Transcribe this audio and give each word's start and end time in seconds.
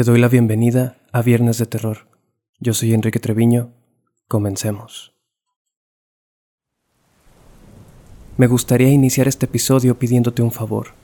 Te 0.00 0.04
doy 0.04 0.18
la 0.18 0.28
bienvenida 0.28 0.96
a 1.12 1.20
Viernes 1.20 1.58
de 1.58 1.66
Terror. 1.66 2.06
Yo 2.58 2.72
soy 2.72 2.94
Enrique 2.94 3.20
Treviño. 3.20 3.74
Comencemos. 4.28 5.12
Me 8.38 8.46
gustaría 8.46 8.88
iniciar 8.88 9.28
este 9.28 9.44
episodio 9.44 9.98
pidiéndote 9.98 10.40
un 10.40 10.52
favor. 10.52 10.94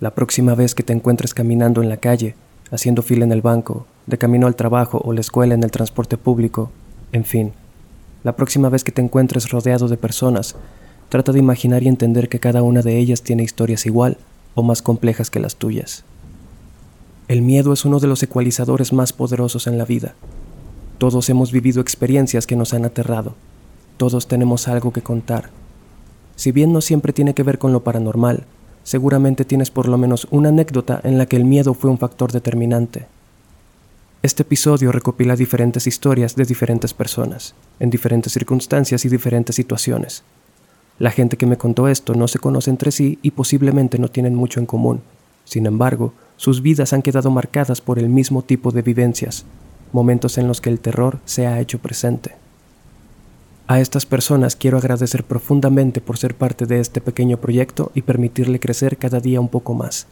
La 0.00 0.14
próxima 0.14 0.54
vez 0.54 0.74
que 0.74 0.82
te 0.82 0.94
encuentres 0.94 1.34
caminando 1.34 1.82
en 1.82 1.90
la 1.90 1.98
calle, 1.98 2.34
haciendo 2.70 3.02
fila 3.02 3.26
en 3.26 3.32
el 3.32 3.42
banco, 3.42 3.86
de 4.06 4.16
camino 4.16 4.46
al 4.46 4.56
trabajo 4.56 5.02
o 5.04 5.12
la 5.12 5.20
escuela 5.20 5.52
en 5.52 5.62
el 5.62 5.70
transporte 5.70 6.16
público, 6.16 6.70
en 7.12 7.26
fin, 7.26 7.52
la 8.22 8.36
próxima 8.36 8.70
vez 8.70 8.84
que 8.84 8.92
te 8.92 9.02
encuentres 9.02 9.50
rodeado 9.50 9.86
de 9.86 9.98
personas, 9.98 10.56
trata 11.10 11.30
de 11.32 11.40
imaginar 11.40 11.82
y 11.82 11.88
entender 11.88 12.30
que 12.30 12.40
cada 12.40 12.62
una 12.62 12.80
de 12.80 12.96
ellas 12.96 13.20
tiene 13.20 13.42
historias 13.42 13.84
igual 13.84 14.16
o 14.54 14.62
más 14.62 14.80
complejas 14.80 15.28
que 15.28 15.40
las 15.40 15.56
tuyas. 15.56 16.06
El 17.26 17.40
miedo 17.40 17.72
es 17.72 17.86
uno 17.86 18.00
de 18.00 18.06
los 18.06 18.22
ecualizadores 18.22 18.92
más 18.92 19.14
poderosos 19.14 19.66
en 19.66 19.78
la 19.78 19.86
vida. 19.86 20.14
Todos 20.98 21.30
hemos 21.30 21.52
vivido 21.52 21.80
experiencias 21.80 22.46
que 22.46 22.54
nos 22.54 22.74
han 22.74 22.84
aterrado. 22.84 23.34
Todos 23.96 24.28
tenemos 24.28 24.68
algo 24.68 24.92
que 24.92 25.00
contar. 25.00 25.48
Si 26.36 26.52
bien 26.52 26.72
no 26.72 26.82
siempre 26.82 27.14
tiene 27.14 27.32
que 27.32 27.42
ver 27.42 27.58
con 27.58 27.72
lo 27.72 27.82
paranormal, 27.82 28.44
seguramente 28.82 29.46
tienes 29.46 29.70
por 29.70 29.88
lo 29.88 29.96
menos 29.96 30.28
una 30.30 30.50
anécdota 30.50 31.00
en 31.02 31.16
la 31.16 31.24
que 31.24 31.36
el 31.36 31.46
miedo 31.46 31.72
fue 31.72 31.88
un 31.88 31.96
factor 31.96 32.30
determinante. 32.30 33.06
Este 34.22 34.42
episodio 34.42 34.92
recopila 34.92 35.34
diferentes 35.34 35.86
historias 35.86 36.36
de 36.36 36.44
diferentes 36.44 36.92
personas, 36.92 37.54
en 37.80 37.88
diferentes 37.88 38.34
circunstancias 38.34 39.04
y 39.06 39.08
diferentes 39.08 39.56
situaciones. 39.56 40.24
La 40.98 41.10
gente 41.10 41.38
que 41.38 41.46
me 41.46 41.56
contó 41.56 41.88
esto 41.88 42.14
no 42.14 42.28
se 42.28 42.38
conoce 42.38 42.68
entre 42.68 42.92
sí 42.92 43.18
y 43.22 43.30
posiblemente 43.30 43.98
no 43.98 44.08
tienen 44.08 44.34
mucho 44.34 44.60
en 44.60 44.66
común. 44.66 45.00
Sin 45.44 45.66
embargo, 45.66 46.12
sus 46.36 46.62
vidas 46.62 46.92
han 46.92 47.02
quedado 47.02 47.30
marcadas 47.30 47.80
por 47.80 47.98
el 47.98 48.08
mismo 48.08 48.42
tipo 48.42 48.70
de 48.70 48.82
vivencias, 48.82 49.44
momentos 49.92 50.38
en 50.38 50.48
los 50.48 50.60
que 50.60 50.70
el 50.70 50.80
terror 50.80 51.18
se 51.24 51.46
ha 51.46 51.60
hecho 51.60 51.78
presente. 51.78 52.36
A 53.66 53.80
estas 53.80 54.04
personas 54.04 54.56
quiero 54.56 54.76
agradecer 54.76 55.24
profundamente 55.24 56.00
por 56.00 56.18
ser 56.18 56.34
parte 56.34 56.66
de 56.66 56.80
este 56.80 57.00
pequeño 57.00 57.38
proyecto 57.38 57.92
y 57.94 58.02
permitirle 58.02 58.60
crecer 58.60 58.98
cada 58.98 59.20
día 59.20 59.40
un 59.40 59.48
poco 59.48 59.72
más. 59.72 60.06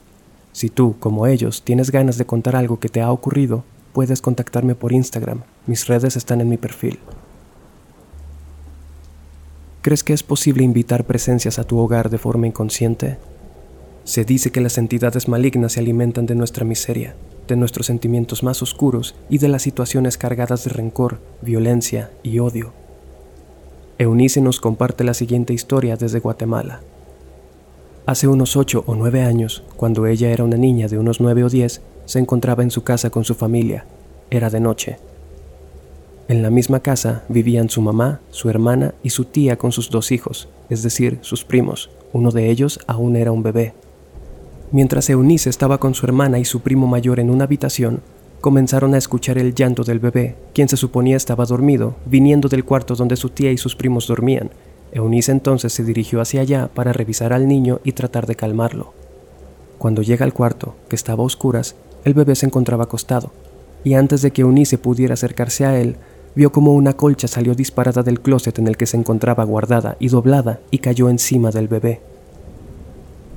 Si 0.52 0.70
tú, 0.70 0.96
como 0.98 1.26
ellos, 1.26 1.62
tienes 1.62 1.90
ganas 1.90 2.16
de 2.16 2.24
contar 2.24 2.56
algo 2.56 2.78
que 2.78 2.88
te 2.88 3.02
ha 3.02 3.10
ocurrido, 3.10 3.64
puedes 3.92 4.22
contactarme 4.22 4.74
por 4.74 4.92
Instagram. 4.92 5.42
Mis 5.66 5.86
redes 5.86 6.16
están 6.16 6.40
en 6.40 6.48
mi 6.48 6.56
perfil. 6.56 6.98
¿Crees 9.82 10.04
que 10.04 10.12
es 10.12 10.22
posible 10.22 10.62
invitar 10.62 11.04
presencias 11.04 11.58
a 11.58 11.64
tu 11.64 11.78
hogar 11.78 12.08
de 12.08 12.18
forma 12.18 12.46
inconsciente? 12.46 13.18
Se 14.04 14.24
dice 14.24 14.50
que 14.50 14.60
las 14.60 14.78
entidades 14.78 15.28
malignas 15.28 15.72
se 15.72 15.80
alimentan 15.80 16.26
de 16.26 16.34
nuestra 16.34 16.64
miseria, 16.64 17.14
de 17.46 17.56
nuestros 17.56 17.86
sentimientos 17.86 18.42
más 18.42 18.62
oscuros 18.62 19.14
y 19.28 19.38
de 19.38 19.48
las 19.48 19.62
situaciones 19.62 20.18
cargadas 20.18 20.64
de 20.64 20.70
rencor, 20.70 21.20
violencia 21.40 22.10
y 22.22 22.38
odio. 22.40 22.72
Eunice 23.98 24.40
nos 24.40 24.60
comparte 24.60 25.04
la 25.04 25.14
siguiente 25.14 25.52
historia 25.52 25.96
desde 25.96 26.18
Guatemala. 26.18 26.80
Hace 28.04 28.26
unos 28.26 28.56
ocho 28.56 28.82
o 28.86 28.96
nueve 28.96 29.22
años, 29.22 29.62
cuando 29.76 30.06
ella 30.06 30.30
era 30.30 30.42
una 30.42 30.56
niña 30.56 30.88
de 30.88 30.98
unos 30.98 31.20
nueve 31.20 31.44
o 31.44 31.48
diez, 31.48 31.82
se 32.04 32.18
encontraba 32.18 32.64
en 32.64 32.72
su 32.72 32.82
casa 32.82 33.10
con 33.10 33.24
su 33.24 33.36
familia. 33.36 33.86
Era 34.30 34.50
de 34.50 34.58
noche. 34.58 34.98
En 36.26 36.42
la 36.42 36.50
misma 36.50 36.80
casa 36.80 37.22
vivían 37.28 37.68
su 37.68 37.80
mamá, 37.80 38.20
su 38.30 38.50
hermana 38.50 38.94
y 39.04 39.10
su 39.10 39.26
tía 39.26 39.56
con 39.56 39.70
sus 39.70 39.90
dos 39.90 40.10
hijos, 40.10 40.48
es 40.68 40.82
decir, 40.82 41.18
sus 41.20 41.44
primos. 41.44 41.90
Uno 42.12 42.32
de 42.32 42.50
ellos 42.50 42.80
aún 42.88 43.14
era 43.14 43.30
un 43.30 43.44
bebé. 43.44 43.74
Mientras 44.72 45.10
Eunice 45.10 45.50
estaba 45.50 45.76
con 45.76 45.92
su 45.92 46.06
hermana 46.06 46.38
y 46.38 46.46
su 46.46 46.60
primo 46.60 46.86
mayor 46.86 47.20
en 47.20 47.28
una 47.28 47.44
habitación, 47.44 48.00
comenzaron 48.40 48.94
a 48.94 48.98
escuchar 48.98 49.36
el 49.36 49.54
llanto 49.54 49.84
del 49.84 49.98
bebé, 49.98 50.34
quien 50.54 50.70
se 50.70 50.78
suponía 50.78 51.18
estaba 51.18 51.44
dormido, 51.44 51.94
viniendo 52.06 52.48
del 52.48 52.64
cuarto 52.64 52.96
donde 52.96 53.16
su 53.16 53.28
tía 53.28 53.52
y 53.52 53.58
sus 53.58 53.76
primos 53.76 54.06
dormían. 54.06 54.48
Eunice 54.92 55.30
entonces 55.30 55.74
se 55.74 55.84
dirigió 55.84 56.22
hacia 56.22 56.40
allá 56.40 56.70
para 56.72 56.94
revisar 56.94 57.34
al 57.34 57.48
niño 57.48 57.80
y 57.84 57.92
tratar 57.92 58.26
de 58.26 58.34
calmarlo. 58.34 58.94
Cuando 59.76 60.00
llega 60.00 60.24
al 60.24 60.32
cuarto, 60.32 60.74
que 60.88 60.96
estaba 60.96 61.22
a 61.22 61.26
oscuras, 61.26 61.74
el 62.04 62.14
bebé 62.14 62.34
se 62.34 62.46
encontraba 62.46 62.84
acostado, 62.84 63.30
y 63.84 63.92
antes 63.92 64.22
de 64.22 64.30
que 64.30 64.40
Eunice 64.40 64.78
pudiera 64.78 65.14
acercarse 65.14 65.66
a 65.66 65.78
él, 65.78 65.96
vio 66.34 66.50
como 66.50 66.72
una 66.72 66.94
colcha 66.94 67.28
salió 67.28 67.54
disparada 67.54 68.02
del 68.02 68.20
closet 68.20 68.58
en 68.58 68.68
el 68.68 68.78
que 68.78 68.86
se 68.86 68.96
encontraba 68.96 69.44
guardada 69.44 69.96
y 70.00 70.08
doblada 70.08 70.60
y 70.70 70.78
cayó 70.78 71.10
encima 71.10 71.50
del 71.50 71.68
bebé. 71.68 72.00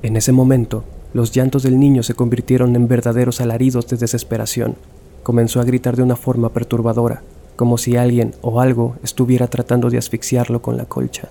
En 0.02 0.16
ese 0.16 0.32
momento, 0.32 0.84
los 1.16 1.32
llantos 1.32 1.62
del 1.62 1.80
niño 1.80 2.02
se 2.02 2.12
convirtieron 2.12 2.76
en 2.76 2.88
verdaderos 2.88 3.40
alaridos 3.40 3.86
de 3.86 3.96
desesperación. 3.96 4.74
Comenzó 5.22 5.62
a 5.62 5.64
gritar 5.64 5.96
de 5.96 6.02
una 6.02 6.14
forma 6.14 6.50
perturbadora, 6.50 7.22
como 7.56 7.78
si 7.78 7.96
alguien 7.96 8.34
o 8.42 8.60
algo 8.60 8.96
estuviera 9.02 9.46
tratando 9.46 9.88
de 9.88 9.96
asfixiarlo 9.96 10.60
con 10.60 10.76
la 10.76 10.84
colcha. 10.84 11.30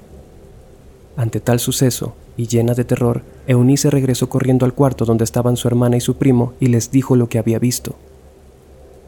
Ante 1.15 1.39
tal 1.39 1.59
suceso, 1.59 2.15
y 2.35 2.47
llena 2.47 2.73
de 2.73 2.83
terror, 2.83 3.21
Eunice 3.45 3.91
regresó 3.91 4.27
corriendo 4.27 4.65
al 4.65 4.73
cuarto 4.73 5.05
donde 5.05 5.23
estaban 5.23 5.55
su 5.55 5.67
hermana 5.67 5.97
y 5.97 6.01
su 6.01 6.15
primo 6.15 6.53
y 6.59 6.65
les 6.65 6.89
dijo 6.89 7.15
lo 7.15 7.29
que 7.29 7.37
había 7.37 7.59
visto. 7.59 7.93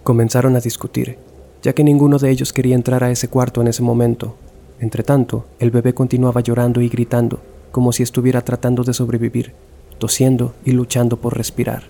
Comenzaron 0.03 0.55
a 0.55 0.59
discutir, 0.59 1.17
ya 1.63 1.73
que 1.73 1.83
ninguno 1.83 2.19
de 2.19 2.29
ellos 2.29 2.53
quería 2.53 2.75
entrar 2.75 3.03
a 3.03 3.09
ese 3.09 3.29
cuarto 3.29 3.61
en 3.61 3.67
ese 3.69 3.81
momento. 3.81 4.35
Entretanto, 4.79 5.45
el 5.57 5.71
bebé 5.71 5.95
continuaba 5.95 6.41
llorando 6.41 6.81
y 6.81 6.87
gritando, 6.87 7.39
como 7.71 7.91
si 7.93 8.03
estuviera 8.03 8.45
tratando 8.45 8.83
de 8.83 8.93
sobrevivir, 8.93 9.53
tosiendo 9.97 10.53
y 10.63 10.71
luchando 10.71 11.17
por 11.17 11.37
respirar. 11.37 11.83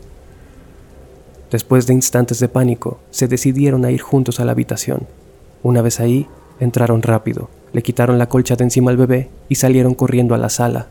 Después 1.52 1.88
de 1.88 1.94
instantes 1.94 2.40
de 2.40 2.50
pánico, 2.50 3.00
se 3.10 3.28
decidieron 3.28 3.86
a 3.86 3.92
ir 3.92 4.02
juntos 4.02 4.40
a 4.40 4.46
la 4.46 4.52
habitación. 4.52 5.08
Una 5.64 5.82
vez 5.82 6.00
ahí, 6.00 6.28
entraron 6.60 7.02
rápido, 7.02 7.50
le 7.72 7.82
quitaron 7.84 8.18
la 8.18 8.28
colcha 8.28 8.56
de 8.56 8.66
encima 8.66 8.92
al 8.92 8.98
bebé 8.98 9.30
y 9.48 9.56
salieron 9.56 9.94
corriendo 9.94 10.36
a 10.36 10.38
la 10.38 10.50
sala. 10.50 10.88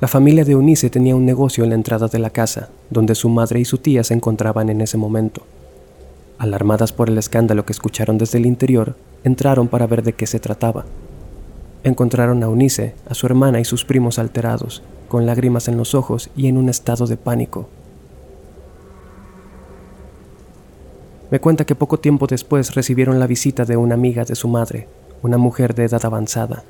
La 0.00 0.08
familia 0.08 0.44
de 0.44 0.52
Eunice 0.52 0.90
tenía 0.90 1.16
un 1.16 1.24
negocio 1.24 1.64
en 1.64 1.70
la 1.70 1.76
entrada 1.76 2.08
de 2.08 2.18
la 2.18 2.28
casa, 2.28 2.68
donde 2.90 3.14
su 3.14 3.30
madre 3.30 3.60
y 3.60 3.64
su 3.64 3.78
tía 3.78 4.04
se 4.04 4.12
encontraban 4.12 4.68
en 4.68 4.82
ese 4.82 4.98
momento. 4.98 5.42
Alarmadas 6.38 6.92
por 6.92 7.08
el 7.08 7.16
escándalo 7.16 7.64
que 7.64 7.72
escucharon 7.72 8.18
desde 8.18 8.36
el 8.36 8.44
interior, 8.44 8.94
entraron 9.24 9.68
para 9.68 9.86
ver 9.86 10.02
de 10.02 10.12
qué 10.12 10.26
se 10.26 10.38
trataba. 10.38 10.84
Encontraron 11.82 12.42
a 12.42 12.46
Eunice, 12.46 12.94
a 13.08 13.14
su 13.14 13.24
hermana 13.24 13.58
y 13.60 13.64
sus 13.64 13.86
primos 13.86 14.18
alterados, 14.18 14.82
con 15.06 15.26
lágrimas 15.26 15.68
en 15.68 15.76
los 15.76 15.94
ojos 15.94 16.30
y 16.36 16.48
en 16.48 16.56
un 16.56 16.68
estado 16.68 17.06
de 17.06 17.16
pánico. 17.16 17.68
Me 21.30 21.40
cuenta 21.40 21.64
que 21.64 21.74
poco 21.74 21.98
tiempo 21.98 22.26
después 22.26 22.74
recibieron 22.74 23.18
la 23.18 23.26
visita 23.26 23.64
de 23.64 23.76
una 23.76 23.94
amiga 23.94 24.24
de 24.24 24.36
su 24.36 24.46
madre, 24.48 24.88
una 25.22 25.38
mujer 25.38 25.74
de 25.74 25.84
edad 25.84 26.04
avanzada. 26.04 26.62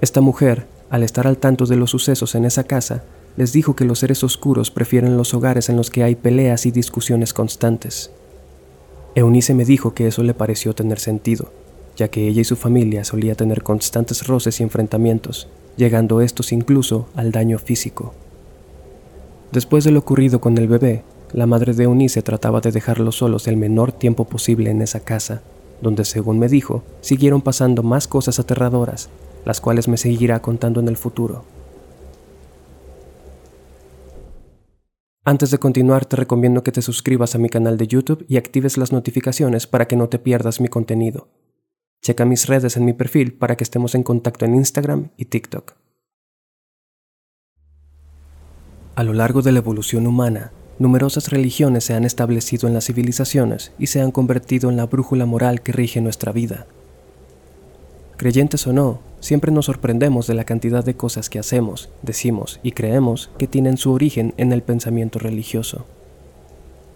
Esta 0.00 0.20
mujer, 0.20 0.66
al 0.90 1.02
estar 1.02 1.26
al 1.26 1.36
tanto 1.36 1.66
de 1.66 1.76
los 1.76 1.90
sucesos 1.90 2.34
en 2.34 2.44
esa 2.44 2.64
casa, 2.64 3.02
les 3.36 3.52
dijo 3.52 3.76
que 3.76 3.84
los 3.84 3.98
seres 3.98 4.24
oscuros 4.24 4.70
prefieren 4.70 5.16
los 5.16 5.34
hogares 5.34 5.68
en 5.68 5.76
los 5.76 5.90
que 5.90 6.02
hay 6.02 6.14
peleas 6.14 6.66
y 6.66 6.70
discusiones 6.70 7.34
constantes. 7.34 8.10
Eunice 9.14 9.54
me 9.54 9.64
dijo 9.64 9.94
que 9.94 10.06
eso 10.06 10.22
le 10.22 10.34
pareció 10.34 10.74
tener 10.74 10.98
sentido, 10.98 11.50
ya 11.98 12.08
que 12.08 12.28
ella 12.28 12.42
y 12.42 12.44
su 12.44 12.54
familia 12.54 13.04
solía 13.04 13.34
tener 13.34 13.64
constantes 13.64 14.26
roces 14.28 14.60
y 14.60 14.62
enfrentamientos, 14.62 15.48
llegando 15.76 16.20
estos 16.20 16.52
incluso 16.52 17.08
al 17.16 17.32
daño 17.32 17.58
físico. 17.58 18.14
Después 19.50 19.82
de 19.82 19.90
lo 19.90 19.98
ocurrido 19.98 20.40
con 20.40 20.56
el 20.58 20.68
bebé, 20.68 21.02
la 21.32 21.46
madre 21.46 21.74
de 21.74 21.84
Eunice 21.84 22.22
trataba 22.22 22.60
de 22.60 22.70
dejarlos 22.70 23.16
solos 23.16 23.48
el 23.48 23.56
menor 23.56 23.90
tiempo 23.90 24.24
posible 24.26 24.70
en 24.70 24.80
esa 24.80 25.00
casa, 25.00 25.42
donde 25.82 26.04
según 26.04 26.38
me 26.38 26.48
dijo, 26.48 26.84
siguieron 27.00 27.42
pasando 27.42 27.82
más 27.82 28.06
cosas 28.06 28.38
aterradoras, 28.38 29.10
las 29.44 29.60
cuales 29.60 29.88
me 29.88 29.96
seguirá 29.96 30.40
contando 30.40 30.78
en 30.78 30.86
el 30.86 30.96
futuro. 30.96 31.44
Antes 35.24 35.50
de 35.50 35.58
continuar, 35.58 36.06
te 36.06 36.16
recomiendo 36.16 36.62
que 36.62 36.72
te 36.72 36.80
suscribas 36.80 37.34
a 37.34 37.38
mi 37.38 37.48
canal 37.48 37.76
de 37.76 37.88
YouTube 37.88 38.24
y 38.28 38.36
actives 38.36 38.78
las 38.78 38.92
notificaciones 38.92 39.66
para 39.66 39.88
que 39.88 39.96
no 39.96 40.08
te 40.08 40.20
pierdas 40.20 40.60
mi 40.60 40.68
contenido. 40.68 41.26
Checa 42.02 42.24
mis 42.24 42.46
redes 42.46 42.76
en 42.76 42.84
mi 42.84 42.92
perfil 42.92 43.32
para 43.34 43.56
que 43.56 43.64
estemos 43.64 43.94
en 43.94 44.02
contacto 44.02 44.44
en 44.44 44.54
Instagram 44.54 45.10
y 45.16 45.26
TikTok. 45.26 45.74
A 48.94 49.04
lo 49.04 49.12
largo 49.12 49.42
de 49.42 49.52
la 49.52 49.58
evolución 49.58 50.06
humana, 50.06 50.50
numerosas 50.78 51.30
religiones 51.30 51.84
se 51.84 51.94
han 51.94 52.04
establecido 52.04 52.66
en 52.66 52.74
las 52.74 52.86
civilizaciones 52.86 53.72
y 53.78 53.88
se 53.88 54.00
han 54.00 54.10
convertido 54.10 54.70
en 54.70 54.76
la 54.76 54.86
brújula 54.86 55.26
moral 55.26 55.60
que 55.60 55.72
rige 55.72 56.00
nuestra 56.00 56.32
vida. 56.32 56.66
Creyentes 58.16 58.66
o 58.66 58.72
no, 58.72 59.00
siempre 59.20 59.52
nos 59.52 59.66
sorprendemos 59.66 60.26
de 60.26 60.34
la 60.34 60.44
cantidad 60.44 60.84
de 60.84 60.96
cosas 60.96 61.30
que 61.30 61.38
hacemos, 61.38 61.90
decimos 62.02 62.58
y 62.64 62.72
creemos 62.72 63.30
que 63.38 63.46
tienen 63.46 63.76
su 63.76 63.92
origen 63.92 64.34
en 64.36 64.52
el 64.52 64.62
pensamiento 64.62 65.20
religioso. 65.20 65.86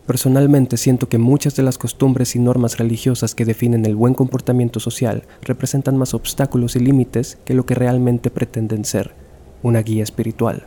Personalmente 0.07 0.77
siento 0.77 1.09
que 1.09 1.19
muchas 1.19 1.55
de 1.55 1.63
las 1.63 1.79
costumbres 1.79 2.35
y 2.35 2.41
normas 2.41 2.79
religiosas 2.79 3.37
que 3.37 3.45
definen 3.45 3.87
el 3.87 3.95
buen 3.95 4.15
comportamiento 4.15 4.81
social 4.81 5.23
representan 5.43 5.97
más 5.97 6.13
obstáculos 6.13 6.75
y 6.75 6.81
límites 6.81 7.39
que 7.45 7.55
lo 7.55 7.67
que 7.67 7.77
realmente 7.77 8.31
pretenden 8.31 8.85
ser, 8.85 9.15
una 9.63 9.81
guía 9.83 10.03
espiritual. 10.03 10.65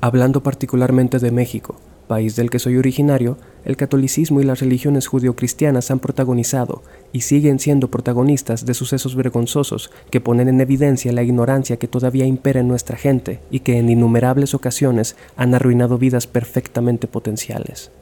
Hablando 0.00 0.42
particularmente 0.42 1.20
de 1.20 1.30
México, 1.30 1.76
país 2.08 2.34
del 2.34 2.50
que 2.50 2.58
soy 2.58 2.76
originario, 2.76 3.38
el 3.64 3.76
catolicismo 3.76 4.40
y 4.40 4.44
las 4.44 4.58
religiones 4.58 5.06
judio-cristianas 5.06 5.92
han 5.92 6.00
protagonizado 6.00 6.82
y 7.12 7.20
siguen 7.20 7.60
siendo 7.60 7.92
protagonistas 7.92 8.66
de 8.66 8.74
sucesos 8.74 9.14
vergonzosos 9.14 9.92
que 10.10 10.20
ponen 10.20 10.48
en 10.48 10.60
evidencia 10.60 11.12
la 11.12 11.22
ignorancia 11.22 11.76
que 11.76 11.86
todavía 11.86 12.26
impera 12.26 12.58
en 12.58 12.66
nuestra 12.66 12.96
gente 12.96 13.38
y 13.52 13.60
que 13.60 13.78
en 13.78 13.88
innumerables 13.88 14.54
ocasiones 14.54 15.14
han 15.36 15.54
arruinado 15.54 15.98
vidas 15.98 16.26
perfectamente 16.26 17.06
potenciales. 17.06 17.92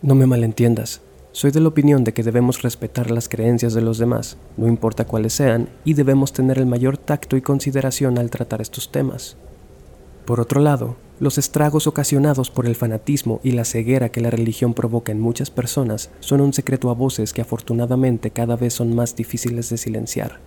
No 0.00 0.14
me 0.14 0.26
malentiendas, 0.26 1.00
soy 1.32 1.50
de 1.50 1.58
la 1.58 1.68
opinión 1.68 2.04
de 2.04 2.12
que 2.12 2.22
debemos 2.22 2.62
respetar 2.62 3.10
las 3.10 3.28
creencias 3.28 3.74
de 3.74 3.80
los 3.80 3.98
demás, 3.98 4.36
no 4.56 4.68
importa 4.68 5.04
cuáles 5.04 5.32
sean, 5.32 5.68
y 5.84 5.94
debemos 5.94 6.32
tener 6.32 6.58
el 6.58 6.66
mayor 6.66 6.98
tacto 6.98 7.36
y 7.36 7.42
consideración 7.42 8.16
al 8.16 8.30
tratar 8.30 8.60
estos 8.60 8.92
temas. 8.92 9.36
Por 10.24 10.38
otro 10.38 10.60
lado, 10.60 10.94
los 11.18 11.36
estragos 11.36 11.88
ocasionados 11.88 12.48
por 12.48 12.66
el 12.66 12.76
fanatismo 12.76 13.40
y 13.42 13.50
la 13.52 13.64
ceguera 13.64 14.10
que 14.10 14.20
la 14.20 14.30
religión 14.30 14.72
provoca 14.72 15.10
en 15.10 15.20
muchas 15.20 15.50
personas 15.50 16.10
son 16.20 16.42
un 16.42 16.52
secreto 16.52 16.90
a 16.90 16.94
voces 16.94 17.32
que 17.32 17.40
afortunadamente 17.40 18.30
cada 18.30 18.54
vez 18.54 18.74
son 18.74 18.94
más 18.94 19.16
difíciles 19.16 19.68
de 19.68 19.78
silenciar. 19.78 20.38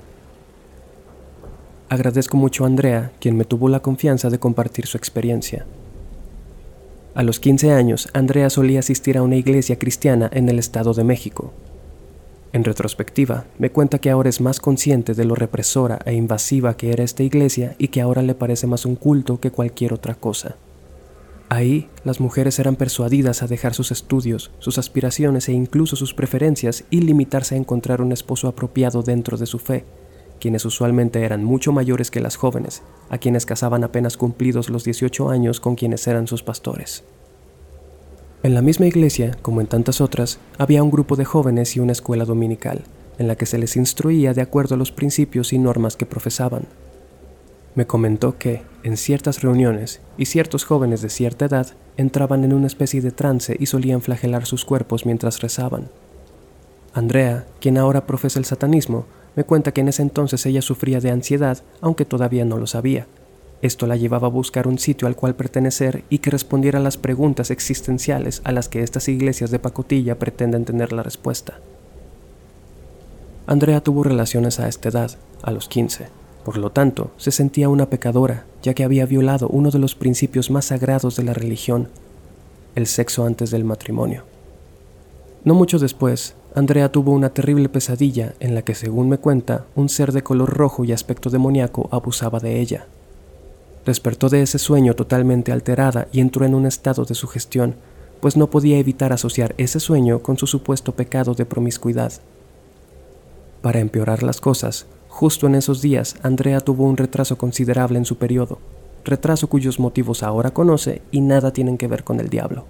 Agradezco 1.89 2.37
mucho 2.37 2.63
a 2.63 2.67
Andrea, 2.67 3.11
quien 3.19 3.35
me 3.35 3.43
tuvo 3.43 3.67
la 3.67 3.81
confianza 3.81 4.29
de 4.29 4.39
compartir 4.39 4.87
su 4.87 4.95
experiencia. 4.95 5.65
A 7.13 7.23
los 7.23 7.41
15 7.41 7.73
años, 7.73 8.07
Andrea 8.13 8.49
solía 8.49 8.79
asistir 8.79 9.17
a 9.17 9.21
una 9.21 9.35
iglesia 9.35 9.77
cristiana 9.77 10.29
en 10.31 10.47
el 10.47 10.59
Estado 10.59 10.93
de 10.93 11.03
México. 11.03 11.51
En 12.53 12.63
retrospectiva, 12.63 13.45
me 13.59 13.69
cuenta 13.69 13.99
que 13.99 14.09
ahora 14.09 14.29
es 14.29 14.39
más 14.39 14.61
consciente 14.61 15.13
de 15.13 15.25
lo 15.25 15.35
represora 15.35 15.99
e 16.05 16.13
invasiva 16.13 16.77
que 16.77 16.93
era 16.93 17.03
esta 17.03 17.23
iglesia 17.23 17.75
y 17.77 17.89
que 17.89 17.99
ahora 17.99 18.21
le 18.21 18.33
parece 18.33 18.65
más 18.65 18.85
un 18.85 18.95
culto 18.95 19.41
que 19.41 19.51
cualquier 19.51 19.93
otra 19.93 20.15
cosa. 20.15 20.55
Ahí, 21.49 21.89
las 22.05 22.21
mujeres 22.21 22.59
eran 22.59 22.77
persuadidas 22.77 23.43
a 23.43 23.47
dejar 23.47 23.73
sus 23.73 23.91
estudios, 23.91 24.51
sus 24.59 24.77
aspiraciones 24.77 25.49
e 25.49 25.51
incluso 25.51 25.97
sus 25.97 26.13
preferencias 26.13 26.85
y 26.89 27.01
limitarse 27.01 27.55
a 27.55 27.57
encontrar 27.57 28.01
un 28.01 28.13
esposo 28.13 28.47
apropiado 28.47 29.03
dentro 29.03 29.35
de 29.35 29.47
su 29.47 29.59
fe, 29.59 29.83
quienes 30.41 30.65
usualmente 30.65 31.23
eran 31.23 31.45
mucho 31.45 31.71
mayores 31.71 32.11
que 32.11 32.19
las 32.19 32.35
jóvenes, 32.35 32.81
a 33.09 33.19
quienes 33.19 33.45
casaban 33.45 33.85
apenas 33.85 34.17
cumplidos 34.17 34.69
los 34.69 34.83
18 34.83 35.29
años 35.29 35.61
con 35.61 35.75
quienes 35.75 36.05
eran 36.07 36.27
sus 36.27 36.43
pastores. 36.43 37.03
En 38.43 38.55
la 38.55 38.63
misma 38.63 38.87
iglesia, 38.87 39.37
como 39.43 39.61
en 39.61 39.67
tantas 39.67 40.01
otras, 40.01 40.39
había 40.57 40.81
un 40.81 40.89
grupo 40.89 41.15
de 41.15 41.25
jóvenes 41.25 41.77
y 41.77 41.79
una 41.79 41.91
escuela 41.91 42.25
dominical, 42.25 42.81
en 43.19 43.27
la 43.27 43.35
que 43.35 43.45
se 43.45 43.59
les 43.59 43.77
instruía 43.77 44.33
de 44.33 44.41
acuerdo 44.41 44.73
a 44.73 44.77
los 44.79 44.91
principios 44.91 45.53
y 45.53 45.59
normas 45.59 45.95
que 45.95 46.07
profesaban. 46.07 46.63
Me 47.75 47.85
comentó 47.85 48.39
que, 48.39 48.63
en 48.83 48.97
ciertas 48.97 49.43
reuniones, 49.43 50.01
y 50.17 50.25
ciertos 50.25 50.65
jóvenes 50.65 51.03
de 51.03 51.09
cierta 51.09 51.45
edad 51.45 51.67
entraban 51.97 52.43
en 52.43 52.53
una 52.53 52.65
especie 52.65 52.99
de 52.99 53.11
trance 53.11 53.55
y 53.59 53.67
solían 53.67 54.01
flagelar 54.01 54.47
sus 54.47 54.65
cuerpos 54.65 55.05
mientras 55.05 55.39
rezaban. 55.39 55.89
Andrea, 56.93 57.45
quien 57.59 57.77
ahora 57.77 58.07
profesa 58.07 58.39
el 58.39 58.45
satanismo, 58.45 59.05
me 59.35 59.43
cuenta 59.43 59.71
que 59.71 59.81
en 59.81 59.87
ese 59.87 60.01
entonces 60.01 60.45
ella 60.45 60.61
sufría 60.61 60.99
de 60.99 61.11
ansiedad, 61.11 61.63
aunque 61.79 62.05
todavía 62.05 62.45
no 62.45 62.57
lo 62.57 62.67
sabía, 62.67 63.07
esto 63.61 63.85
la 63.85 63.95
llevaba 63.95 64.27
a 64.27 64.31
buscar 64.31 64.67
un 64.67 64.79
sitio 64.79 65.07
al 65.07 65.15
cual 65.15 65.35
pertenecer 65.35 66.03
y 66.09 66.17
que 66.17 66.31
respondiera 66.31 66.79
a 66.79 66.81
las 66.81 66.97
preguntas 66.97 67.51
existenciales 67.51 68.41
a 68.43 68.51
las 68.51 68.69
que 68.69 68.81
estas 68.81 69.07
iglesias 69.07 69.51
de 69.51 69.59
pacotilla 69.59 70.17
pretenden 70.17 70.65
tener 70.65 70.91
la 70.91 71.03
respuesta. 71.03 71.59
Andrea 73.45 73.81
tuvo 73.81 74.03
relaciones 74.03 74.59
a 74.59 74.67
esta 74.67 74.89
edad, 74.89 75.11
a 75.43 75.51
los 75.51 75.67
15. 75.67 76.07
Por 76.43 76.57
lo 76.57 76.71
tanto, 76.71 77.11
se 77.17 77.29
sentía 77.29 77.69
una 77.69 77.87
pecadora, 77.87 78.45
ya 78.63 78.73
que 78.73 78.83
había 78.83 79.05
violado 79.05 79.47
uno 79.47 79.69
de 79.69 79.77
los 79.77 79.93
principios 79.93 80.49
más 80.49 80.65
sagrados 80.65 81.15
de 81.15 81.23
la 81.23 81.33
religión, 81.33 81.89
el 82.73 82.87
sexo 82.87 83.25
antes 83.25 83.51
del 83.51 83.63
matrimonio. 83.63 84.23
No 85.43 85.53
mucho 85.53 85.77
después, 85.77 86.33
Andrea 86.53 86.91
tuvo 86.91 87.13
una 87.13 87.29
terrible 87.29 87.69
pesadilla 87.69 88.33
en 88.41 88.55
la 88.55 88.61
que, 88.61 88.75
según 88.75 89.07
me 89.07 89.17
cuenta, 89.17 89.65
un 89.75 89.87
ser 89.87 90.11
de 90.11 90.21
color 90.21 90.49
rojo 90.49 90.83
y 90.83 90.91
aspecto 90.91 91.29
demoníaco 91.29 91.87
abusaba 91.91 92.39
de 92.39 92.59
ella. 92.59 92.87
Despertó 93.85 94.27
de 94.27 94.41
ese 94.41 94.59
sueño 94.59 94.93
totalmente 94.93 95.53
alterada 95.53 96.07
y 96.11 96.19
entró 96.19 96.45
en 96.45 96.53
un 96.53 96.65
estado 96.65 97.05
de 97.05 97.15
sugestión, 97.15 97.75
pues 98.19 98.35
no 98.35 98.49
podía 98.49 98.77
evitar 98.77 99.13
asociar 99.13 99.55
ese 99.57 99.79
sueño 99.79 100.19
con 100.19 100.37
su 100.37 100.45
supuesto 100.45 100.93
pecado 100.93 101.35
de 101.35 101.45
promiscuidad. 101.45 102.11
Para 103.61 103.79
empeorar 103.79 104.21
las 104.21 104.41
cosas, 104.41 104.87
justo 105.07 105.47
en 105.47 105.55
esos 105.55 105.81
días 105.81 106.17
Andrea 106.21 106.59
tuvo 106.59 106.83
un 106.83 106.97
retraso 106.97 107.37
considerable 107.37 107.97
en 107.97 108.05
su 108.05 108.17
periodo, 108.17 108.59
retraso 109.05 109.47
cuyos 109.47 109.79
motivos 109.79 110.21
ahora 110.21 110.51
conoce 110.51 111.01
y 111.11 111.21
nada 111.21 111.53
tienen 111.53 111.77
que 111.77 111.87
ver 111.87 112.03
con 112.03 112.19
el 112.19 112.29
diablo. 112.29 112.65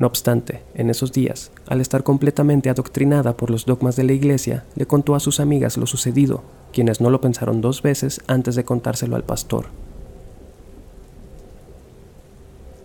No 0.00 0.06
obstante, 0.06 0.62
en 0.74 0.88
esos 0.88 1.12
días, 1.12 1.52
al 1.68 1.82
estar 1.82 2.02
completamente 2.02 2.70
adoctrinada 2.70 3.36
por 3.36 3.50
los 3.50 3.66
dogmas 3.66 3.96
de 3.96 4.04
la 4.04 4.14
iglesia, 4.14 4.64
le 4.74 4.86
contó 4.86 5.14
a 5.14 5.20
sus 5.20 5.40
amigas 5.40 5.76
lo 5.76 5.86
sucedido, 5.86 6.42
quienes 6.72 7.02
no 7.02 7.10
lo 7.10 7.20
pensaron 7.20 7.60
dos 7.60 7.82
veces 7.82 8.22
antes 8.26 8.54
de 8.54 8.64
contárselo 8.64 9.14
al 9.14 9.24
pastor. 9.24 9.66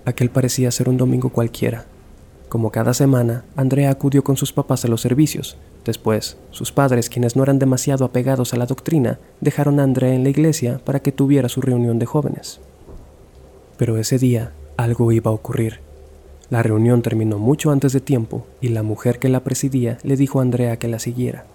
Aquel 0.04 0.30
parecía 0.30 0.70
ser 0.72 0.90
un 0.90 0.98
domingo 0.98 1.30
cualquiera. 1.30 1.86
Como 2.50 2.70
cada 2.70 2.94
semana, 2.94 3.46
Andrea 3.56 3.92
acudió 3.92 4.22
con 4.22 4.36
sus 4.36 4.52
papás 4.52 4.84
a 4.84 4.90
los 4.90 5.00
servicios. 5.00 5.56
Después, 5.86 6.36
sus 6.52 6.74
padres, 6.74 7.10
quienes 7.10 7.38
no 7.38 7.44
eran 7.44 7.60
demasiado 7.60 8.04
apegados 8.04 8.54
a 8.54 8.58
la 8.58 8.66
doctrina, 8.66 9.20
dejaron 9.40 9.80
a 9.80 9.84
Andrea 9.84 10.14
en 10.14 10.24
la 10.24 10.30
iglesia 10.32 10.82
para 10.84 11.00
que 11.00 11.14
tuviera 11.14 11.48
su 11.48 11.62
reunión 11.62 11.98
de 11.98 12.08
jóvenes. 12.08 12.60
Pero 13.78 13.98
ese 13.98 14.20
día 14.20 14.52
algo 14.76 15.14
iba 15.14 15.32
a 15.32 15.34
ocurrir. 15.34 15.85
La 16.50 16.62
reunión 16.62 17.02
terminó 17.02 17.40
mucho 17.40 17.72
antes 17.72 17.92
de 17.92 18.02
tiempo 18.02 18.46
y 18.62 18.70
la 18.70 18.84
mujer 18.84 19.18
que 19.20 19.30
la 19.30 19.44
presidía 19.44 19.98
le 20.04 20.16
dijo 20.16 20.40
a 20.40 20.44
Andrea 20.44 20.78
que 20.78 20.88
la 20.88 21.00
siguiera. 21.00 21.46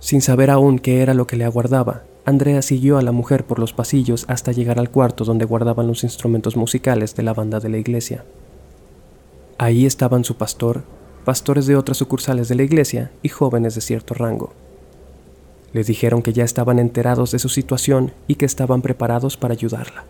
Sin 0.00 0.20
saber 0.20 0.50
aún 0.50 0.78
qué 0.78 1.00
era 1.00 1.14
lo 1.14 1.26
que 1.26 1.36
le 1.36 1.44
aguardaba, 1.44 2.02
Andrea 2.26 2.60
siguió 2.60 2.98
a 2.98 3.02
la 3.02 3.12
mujer 3.12 3.44
por 3.44 3.58
los 3.58 3.72
pasillos 3.72 4.26
hasta 4.28 4.52
llegar 4.52 4.78
al 4.78 4.90
cuarto 4.90 5.24
donde 5.24 5.44
guardaban 5.44 5.86
los 5.86 6.04
instrumentos 6.04 6.56
musicales 6.56 7.14
de 7.14 7.22
la 7.22 7.32
banda 7.32 7.60
de 7.60 7.68
la 7.68 7.78
iglesia. 7.78 8.24
Ahí 9.58 9.86
estaban 9.86 10.24
su 10.24 10.36
pastor, 10.36 10.82
pastores 11.24 11.66
de 11.66 11.76
otras 11.76 11.96
sucursales 11.96 12.48
de 12.48 12.56
la 12.56 12.64
iglesia 12.64 13.10
y 13.22 13.30
jóvenes 13.30 13.74
de 13.74 13.80
cierto 13.80 14.12
rango. 14.12 14.52
Le 15.72 15.82
dijeron 15.84 16.20
que 16.20 16.32
ya 16.32 16.44
estaban 16.44 16.78
enterados 16.78 17.30
de 17.30 17.38
su 17.38 17.48
situación 17.48 18.12
y 18.26 18.34
que 18.34 18.44
estaban 18.44 18.82
preparados 18.82 19.36
para 19.36 19.54
ayudarla. 19.54 20.04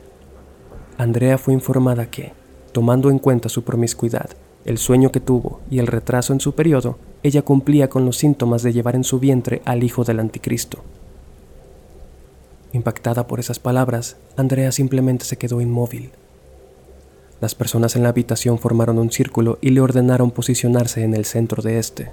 Andrea 0.99 1.39
fue 1.39 1.55
informada 1.55 2.11
que, 2.11 2.33
Tomando 2.77 3.09
en 3.09 3.19
cuenta 3.19 3.49
su 3.49 3.65
promiscuidad, 3.65 4.29
el 4.67 4.77
sueño 4.77 5.11
que 5.11 5.19
tuvo 5.19 5.63
y 5.71 5.79
el 5.79 5.87
retraso 5.87 6.35
en 6.35 6.41
su 6.41 6.55
periodo, 6.55 6.99
ella 7.23 7.41
cumplía 7.41 7.89
con 7.89 8.05
los 8.05 8.19
síntomas 8.19 8.63
de 8.63 8.75
llevar 8.75 8.97
en 8.97 9.03
su 9.03 9.19
vientre 9.19 9.63
al 9.65 9.83
hijo 9.83 10.05
del 10.05 10.21
anticristo. 10.21 10.81
Impactada 12.75 13.27
por 13.27 13.41
esas 13.41 13.59
palabras, 13.59 14.19
Andrea 14.37 14.73
simplemente 14.73 15.25
se 15.25 15.39
quedó 15.39 15.63
inmóvil. 15.63 16.11
Las 17.41 17.55
personas 17.55 17.97
en 17.97 18.03
la 18.03 18.11
habitación 18.11 18.59
formaron 18.59 18.99
un 18.99 19.11
círculo 19.11 19.57
y 19.63 19.71
le 19.71 19.81
ordenaron 19.81 20.31
posicionarse 20.31 21.03
en 21.03 21.15
el 21.15 21.25
centro 21.25 21.63
de 21.63 21.79
este. 21.79 22.11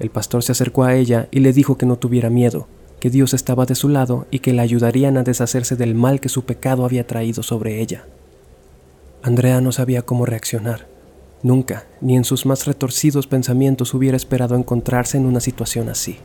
El 0.00 0.10
pastor 0.10 0.42
se 0.42 0.50
acercó 0.50 0.82
a 0.82 0.96
ella 0.96 1.28
y 1.30 1.38
le 1.38 1.52
dijo 1.52 1.78
que 1.78 1.86
no 1.86 1.98
tuviera 1.98 2.30
miedo, 2.30 2.66
que 2.98 3.10
Dios 3.10 3.32
estaba 3.32 3.64
de 3.64 3.76
su 3.76 3.88
lado 3.88 4.26
y 4.32 4.40
que 4.40 4.52
la 4.52 4.62
ayudarían 4.62 5.16
a 5.18 5.22
deshacerse 5.22 5.76
del 5.76 5.94
mal 5.94 6.18
que 6.18 6.28
su 6.28 6.44
pecado 6.44 6.84
había 6.84 7.06
traído 7.06 7.44
sobre 7.44 7.80
ella. 7.80 8.06
Andrea 9.24 9.62
no 9.62 9.72
sabía 9.72 10.02
cómo 10.02 10.26
reaccionar. 10.26 10.86
Nunca, 11.42 11.86
ni 12.02 12.14
en 12.14 12.24
sus 12.24 12.44
más 12.44 12.66
retorcidos 12.66 13.26
pensamientos 13.26 13.94
hubiera 13.94 14.18
esperado 14.18 14.54
encontrarse 14.54 15.16
en 15.16 15.24
una 15.24 15.40
situación 15.40 15.88
así. 15.88 16.18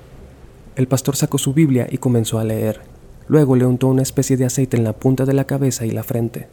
El 0.76 0.90
pastor 0.90 1.16
sacó 1.16 1.38
su 1.38 1.54
Biblia 1.54 1.88
y 1.90 2.00
comenzó 2.00 2.40
a 2.40 2.44
leer. 2.44 2.82
Luego 3.30 3.56
le 3.56 3.66
untó 3.66 3.88
una 3.88 4.02
especie 4.02 4.36
de 4.36 4.44
aceite 4.44 4.76
en 4.76 4.84
la 4.84 4.92
punta 4.92 5.24
de 5.24 5.32
la 5.32 5.46
cabeza 5.46 5.86
y 5.86 5.92
la 5.92 6.04
frente. 6.04 6.50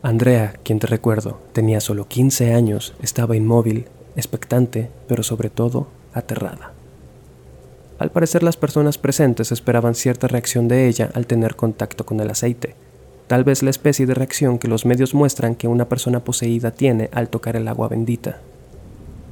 Andrea, 0.00 0.54
quien 0.64 0.78
te 0.78 0.86
recuerdo, 0.86 1.38
tenía 1.52 1.82
solo 1.82 2.08
15 2.08 2.54
años, 2.54 2.94
estaba 3.02 3.36
inmóvil, 3.36 3.84
expectante, 4.16 4.88
pero 5.08 5.22
sobre 5.22 5.50
todo 5.50 5.88
aterrada. 6.14 6.72
Al 7.98 8.10
parecer 8.10 8.42
las 8.42 8.56
personas 8.56 8.96
presentes 8.96 9.52
esperaban 9.52 9.94
cierta 9.94 10.26
reacción 10.26 10.68
de 10.68 10.88
ella 10.88 11.10
al 11.12 11.26
tener 11.26 11.54
contacto 11.54 12.06
con 12.06 12.18
el 12.20 12.30
aceite, 12.30 12.76
tal 13.30 13.44
vez 13.44 13.62
la 13.62 13.70
especie 13.70 14.06
de 14.06 14.14
reacción 14.14 14.58
que 14.58 14.66
los 14.66 14.84
medios 14.84 15.14
muestran 15.14 15.54
que 15.54 15.68
una 15.68 15.88
persona 15.88 16.24
poseída 16.24 16.72
tiene 16.72 17.10
al 17.12 17.28
tocar 17.28 17.54
el 17.54 17.68
agua 17.68 17.86
bendita. 17.86 18.40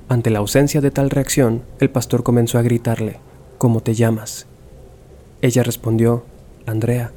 Ante 0.09 0.31
la 0.31 0.39
ausencia 0.39 0.81
de 0.81 0.93
tal 0.93 1.11
reacción, 1.11 1.63
el 1.81 1.91
pastor 1.91 2.23
comenzó 2.23 2.59
a 2.59 2.63
gritarle, 2.63 3.19
¿Cómo 3.59 3.81
te 3.81 3.95
llamas? 3.95 4.47
Ella 5.43 5.65
respondió, 5.65 6.23
Andrea. 6.65 7.11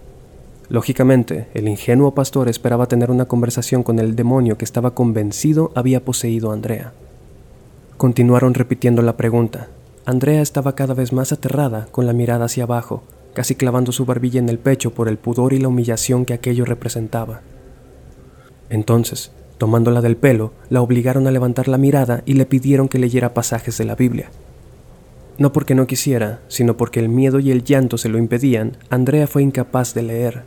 Lógicamente, 0.69 1.49
el 1.53 1.67
ingenuo 1.67 2.15
pastor 2.15 2.49
esperaba 2.49 2.87
tener 2.87 3.11
una 3.11 3.25
conversación 3.25 3.83
con 3.83 3.99
el 3.99 4.15
demonio 4.15 4.57
que 4.57 4.65
estaba 4.65 4.95
convencido 4.95 5.71
había 5.75 6.03
poseído 6.03 6.49
a 6.49 6.55
Andrea. 6.55 6.93
Continuaron 7.97 8.55
repitiendo 8.55 9.03
la 9.03 9.17
pregunta. 9.17 9.67
Andrea 10.05 10.41
estaba 10.41 10.73
cada 10.73 10.95
vez 10.95 11.13
más 11.13 11.31
aterrada, 11.31 11.89
con 11.91 12.07
la 12.07 12.13
mirada 12.13 12.45
hacia 12.45 12.63
abajo, 12.63 13.03
casi 13.33 13.55
clavando 13.55 13.91
su 13.91 14.05
barbilla 14.05 14.39
en 14.39 14.49
el 14.49 14.59
pecho 14.59 14.93
por 14.93 15.07
el 15.07 15.17
pudor 15.17 15.53
y 15.53 15.59
la 15.59 15.67
humillación 15.67 16.25
que 16.25 16.33
aquello 16.33 16.65
representaba. 16.65 17.41
Entonces, 18.69 19.31
tomándola 19.57 20.01
del 20.01 20.17
pelo, 20.17 20.53
la 20.69 20.81
obligaron 20.81 21.27
a 21.27 21.31
levantar 21.31 21.67
la 21.67 21.77
mirada 21.77 22.23
y 22.25 22.33
le 22.33 22.45
pidieron 22.45 22.87
que 22.87 22.99
leyera 22.99 23.33
pasajes 23.33 23.77
de 23.77 23.85
la 23.85 23.95
Biblia. 23.95 24.31
No 25.37 25.51
porque 25.53 25.75
no 25.75 25.87
quisiera, 25.87 26.41
sino 26.47 26.77
porque 26.77 26.99
el 26.99 27.09
miedo 27.09 27.39
y 27.39 27.51
el 27.51 27.63
llanto 27.63 27.97
se 27.97 28.09
lo 28.09 28.17
impedían, 28.17 28.77
Andrea 28.89 29.27
fue 29.27 29.43
incapaz 29.43 29.93
de 29.93 30.03
leer. 30.03 30.43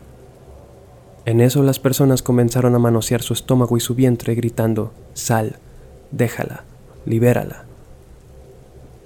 En 1.26 1.40
eso 1.40 1.62
las 1.62 1.78
personas 1.78 2.22
comenzaron 2.22 2.74
a 2.74 2.78
manosear 2.78 3.22
su 3.22 3.32
estómago 3.32 3.76
y 3.76 3.80
su 3.80 3.94
vientre 3.94 4.34
gritando, 4.34 4.92
Sal, 5.14 5.56
déjala, 6.10 6.64
libérala. 7.06 7.64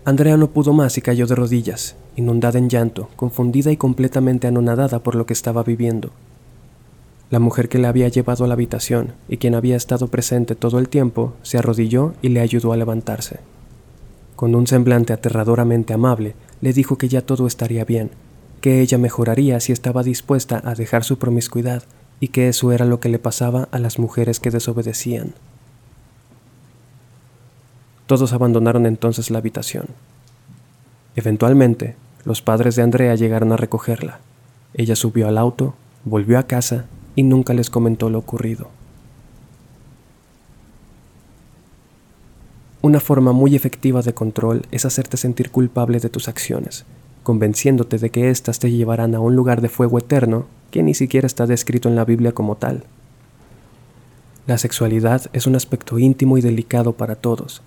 Andrea 0.04 0.36
no 0.36 0.50
pudo 0.50 0.72
más 0.72 0.98
y 0.98 1.02
cayó 1.02 1.26
de 1.26 1.34
rodillas, 1.34 1.96
inundada 2.18 2.58
en 2.58 2.68
llanto, 2.68 3.08
confundida 3.14 3.70
y 3.70 3.76
completamente 3.76 4.48
anonadada 4.48 4.98
por 4.98 5.14
lo 5.14 5.24
que 5.24 5.32
estaba 5.32 5.62
viviendo. 5.62 6.10
La 7.30 7.38
mujer 7.38 7.68
que 7.68 7.78
la 7.78 7.90
había 7.90 8.08
llevado 8.08 8.44
a 8.44 8.48
la 8.48 8.54
habitación 8.54 9.12
y 9.28 9.36
quien 9.36 9.54
había 9.54 9.76
estado 9.76 10.08
presente 10.08 10.56
todo 10.56 10.80
el 10.80 10.88
tiempo 10.88 11.34
se 11.42 11.58
arrodilló 11.58 12.14
y 12.20 12.30
le 12.30 12.40
ayudó 12.40 12.72
a 12.72 12.76
levantarse. 12.76 13.38
Con 14.34 14.54
un 14.56 14.66
semblante 14.66 15.12
aterradoramente 15.12 15.94
amable, 15.94 16.34
le 16.60 16.72
dijo 16.72 16.98
que 16.98 17.08
ya 17.08 17.22
todo 17.22 17.46
estaría 17.46 17.84
bien, 17.84 18.10
que 18.60 18.80
ella 18.80 18.98
mejoraría 18.98 19.60
si 19.60 19.72
estaba 19.72 20.02
dispuesta 20.02 20.60
a 20.64 20.74
dejar 20.74 21.04
su 21.04 21.18
promiscuidad 21.18 21.84
y 22.18 22.28
que 22.28 22.48
eso 22.48 22.72
era 22.72 22.84
lo 22.84 22.98
que 22.98 23.08
le 23.08 23.20
pasaba 23.20 23.68
a 23.70 23.78
las 23.78 24.00
mujeres 24.00 24.40
que 24.40 24.50
desobedecían. 24.50 25.34
Todos 28.06 28.32
abandonaron 28.32 28.86
entonces 28.86 29.30
la 29.30 29.38
habitación. 29.38 29.86
Eventualmente, 31.14 31.94
los 32.28 32.42
padres 32.42 32.76
de 32.76 32.82
Andrea 32.82 33.14
llegaron 33.14 33.52
a 33.52 33.56
recogerla. 33.56 34.20
Ella 34.74 34.96
subió 34.96 35.28
al 35.28 35.38
auto, 35.38 35.72
volvió 36.04 36.38
a 36.38 36.42
casa 36.42 36.84
y 37.16 37.22
nunca 37.22 37.54
les 37.54 37.70
comentó 37.70 38.10
lo 38.10 38.18
ocurrido. 38.18 38.68
Una 42.82 43.00
forma 43.00 43.32
muy 43.32 43.56
efectiva 43.56 44.02
de 44.02 44.12
control 44.12 44.66
es 44.70 44.84
hacerte 44.84 45.16
sentir 45.16 45.50
culpable 45.50 46.00
de 46.00 46.10
tus 46.10 46.28
acciones, 46.28 46.84
convenciéndote 47.22 47.96
de 47.96 48.10
que 48.10 48.28
éstas 48.28 48.58
te 48.58 48.70
llevarán 48.70 49.14
a 49.14 49.20
un 49.20 49.34
lugar 49.34 49.62
de 49.62 49.70
fuego 49.70 49.98
eterno 49.98 50.44
que 50.70 50.82
ni 50.82 50.92
siquiera 50.92 51.26
está 51.26 51.46
descrito 51.46 51.88
en 51.88 51.96
la 51.96 52.04
Biblia 52.04 52.32
como 52.32 52.58
tal. 52.58 52.84
La 54.46 54.58
sexualidad 54.58 55.22
es 55.32 55.46
un 55.46 55.56
aspecto 55.56 55.98
íntimo 55.98 56.36
y 56.36 56.42
delicado 56.42 56.92
para 56.92 57.14
todos. 57.14 57.62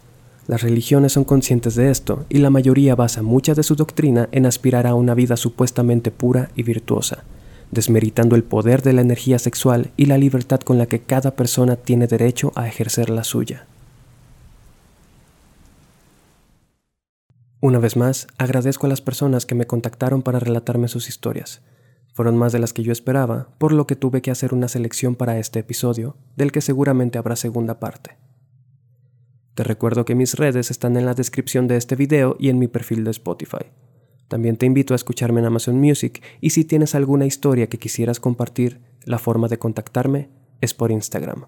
Las 0.48 0.64
religiones 0.64 1.14
son 1.14 1.24
conscientes 1.24 1.76
de 1.76 1.92
esto 1.92 2.26
y 2.28 2.40
la 2.40 2.50
mayoría 2.50 2.96
basa 2.96 3.22
mucha 3.22 3.54
de 3.54 3.64
su 3.64 3.76
doctrina 3.76 4.28
en 4.32 4.46
aspirar 4.46 4.88
a 4.88 4.96
una 4.96 5.14
vida 5.14 5.38
supuestamente 5.38 6.12
pura 6.12 6.50
y 6.56 6.64
virtuosa, 6.64 7.24
desmeritando 7.72 8.36
el 8.36 8.44
poder 8.44 8.82
de 8.82 8.94
la 8.94 9.02
energía 9.02 9.40
sexual 9.40 9.92
y 9.98 10.06
la 10.06 10.18
libertad 10.18 10.60
con 10.60 10.78
la 10.78 10.88
que 10.88 11.02
cada 11.02 11.36
persona 11.36 11.76
tiene 11.76 12.08
derecho 12.08 12.52
a 12.56 12.68
ejercer 12.68 13.10
la 13.10 13.24
suya. 13.24 13.68
Una 17.64 17.78
vez 17.78 17.96
más, 17.96 18.26
agradezco 18.40 18.88
a 18.88 18.90
las 18.90 19.02
personas 19.02 19.46
que 19.46 19.54
me 19.54 19.68
contactaron 19.68 20.24
para 20.24 20.40
relatarme 20.40 20.88
sus 20.88 21.08
historias. 21.08 21.62
Fueron 22.14 22.36
más 22.36 22.52
de 22.52 22.60
las 22.60 22.74
que 22.74 22.82
yo 22.82 22.92
esperaba, 22.92 23.50
por 23.60 23.72
lo 23.72 23.86
que 23.86 23.96
tuve 23.96 24.24
que 24.24 24.32
hacer 24.32 24.56
una 24.56 24.68
selección 24.68 25.16
para 25.16 25.38
este 25.38 25.60
episodio, 25.60 26.18
del 26.36 26.52
que 26.52 26.62
seguramente 26.62 27.20
habrá 27.20 27.36
segunda 27.36 27.80
parte. 27.80 28.18
Te 29.62 29.66
recuerdo 29.66 30.06
que 30.06 30.16
mis 30.16 30.34
redes 30.34 30.72
están 30.72 30.98
en 30.98 31.06
la 31.06 31.14
descripción 31.14 31.68
de 31.68 31.78
este 31.78 31.96
video 31.96 32.36
y 32.40 32.50
en 32.50 32.58
mi 32.58 32.68
perfil 32.68 33.04
de 33.04 33.12
Spotify. 33.12 33.68
También 34.28 34.58
te 34.58 34.66
invito 34.66 34.96
a 34.96 34.96
escucharme 34.96 35.40
en 35.40 35.46
Amazon 35.46 35.80
Music 35.80 36.20
y 36.42 36.50
si 36.50 36.66
tienes 36.66 36.96
alguna 36.96 37.28
historia 37.28 37.68
que 37.68 37.78
quisieras 37.78 38.20
compartir, 38.20 38.82
la 39.04 39.20
forma 39.20 39.48
de 39.50 39.60
contactarme 39.60 40.30
es 40.62 40.74
por 40.74 40.90
Instagram. 40.90 41.46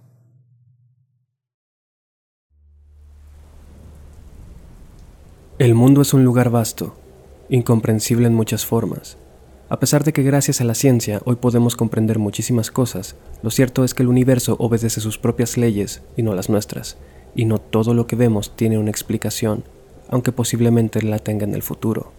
El 5.58 5.74
mundo 5.74 6.03
es 6.03 6.13
un 6.13 6.24
lugar 6.24 6.51
vasto, 6.51 6.96
incomprensible 7.50 8.27
en 8.27 8.36
muchas 8.36 8.63
formas 8.63 9.17
a 9.74 9.79
pesar 9.79 10.03
de 10.03 10.13
que 10.13 10.22
gracias 10.22 10.62
a 10.62 10.65
la 10.65 10.75
ciencia 10.75 11.20
hoy 11.25 11.38
podemos 11.38 11.75
comprender 11.75 12.20
muchísimas 12.20 12.70
cosas, 12.70 13.15
lo 13.41 13.50
cierto 13.50 13.84
es 13.84 13.96
que 13.96 14.03
el 14.03 14.10
universo 14.10 14.55
obedece 14.60 15.01
sus 15.01 15.17
propias 15.17 15.58
leyes 15.58 16.03
y 16.15 16.22
no 16.22 16.36
las 16.36 16.48
nuestras, 16.48 16.96
y 17.36 17.46
no 17.46 17.60
todo 17.60 17.94
lo 17.94 18.08
que 18.08 18.16
vemos 18.16 18.56
tiene 18.56 18.78
una 18.78 18.90
explicación, 18.90 19.63
aunque 20.10 20.32
posiblemente 20.32 21.02
la 21.02 21.20
tenga 21.20 21.46
en 21.46 21.56
el 21.56 21.63
futuro. 21.63 22.12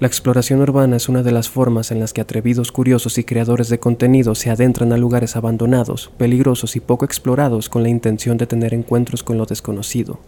La 0.00 0.06
exploración 0.06 0.62
urbana 0.62 0.96
es 0.96 1.10
una 1.10 1.22
de 1.22 1.30
las 1.30 1.50
formas 1.50 1.90
en 1.90 2.00
las 2.00 2.14
que 2.14 2.22
atrevidos 2.22 2.72
curiosos 2.72 3.18
y 3.18 3.24
creadores 3.24 3.68
de 3.68 3.78
contenido 3.78 4.34
se 4.34 4.48
adentran 4.48 4.94
a 4.94 4.96
lugares 4.96 5.36
abandonados, 5.36 6.10
peligrosos 6.16 6.74
y 6.74 6.80
poco 6.80 7.04
explorados 7.04 7.68
con 7.68 7.82
la 7.82 7.90
intención 7.90 8.38
de 8.38 8.46
tener 8.46 8.72
encuentros 8.72 9.22
con 9.22 9.36
lo 9.36 9.44
desconocido. 9.44 10.18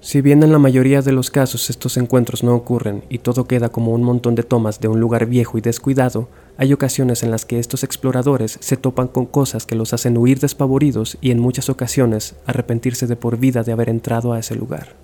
Si 0.00 0.20
bien 0.20 0.42
en 0.42 0.52
la 0.52 0.58
mayoría 0.58 1.00
de 1.00 1.12
los 1.12 1.30
casos 1.30 1.70
estos 1.70 1.96
encuentros 1.96 2.44
no 2.44 2.54
ocurren 2.54 3.02
y 3.08 3.18
todo 3.18 3.46
queda 3.46 3.70
como 3.70 3.92
un 3.92 4.02
montón 4.02 4.34
de 4.34 4.42
tomas 4.42 4.78
de 4.78 4.88
un 4.88 5.00
lugar 5.00 5.24
viejo 5.24 5.56
y 5.56 5.62
descuidado, 5.62 6.28
hay 6.60 6.72
ocasiones 6.72 7.22
en 7.22 7.30
las 7.30 7.44
que 7.44 7.60
estos 7.60 7.84
exploradores 7.84 8.58
se 8.60 8.76
topan 8.76 9.06
con 9.06 9.26
cosas 9.26 9.64
que 9.64 9.76
los 9.76 9.92
hacen 9.92 10.18
huir 10.18 10.40
despavoridos 10.40 11.16
y 11.20 11.30
en 11.30 11.38
muchas 11.38 11.70
ocasiones 11.70 12.34
arrepentirse 12.46 13.06
de 13.06 13.14
por 13.14 13.38
vida 13.38 13.62
de 13.62 13.70
haber 13.70 13.88
entrado 13.88 14.32
a 14.32 14.40
ese 14.40 14.56
lugar. 14.56 14.96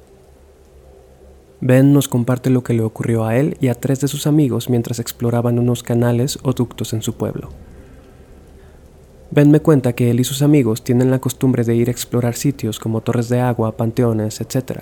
Ben 1.60 1.92
nos 1.92 2.08
comparte 2.08 2.50
lo 2.50 2.64
que 2.64 2.74
le 2.74 2.82
ocurrió 2.82 3.24
a 3.24 3.36
él 3.36 3.56
y 3.60 3.68
a 3.68 3.76
tres 3.76 4.00
de 4.00 4.08
sus 4.08 4.26
amigos 4.26 4.68
mientras 4.68 4.98
exploraban 4.98 5.60
unos 5.60 5.84
canales 5.84 6.40
o 6.42 6.52
ductos 6.52 6.92
en 6.92 7.02
su 7.02 7.14
pueblo. 7.14 7.50
Ben 9.30 9.52
me 9.52 9.60
cuenta 9.60 9.92
que 9.92 10.10
él 10.10 10.18
y 10.18 10.24
sus 10.24 10.42
amigos 10.42 10.82
tienen 10.82 11.12
la 11.12 11.20
costumbre 11.20 11.62
de 11.62 11.76
ir 11.76 11.86
a 11.86 11.92
explorar 11.92 12.34
sitios 12.34 12.80
como 12.80 13.00
torres 13.00 13.28
de 13.28 13.40
agua, 13.40 13.76
panteones, 13.76 14.40
etc. 14.40 14.80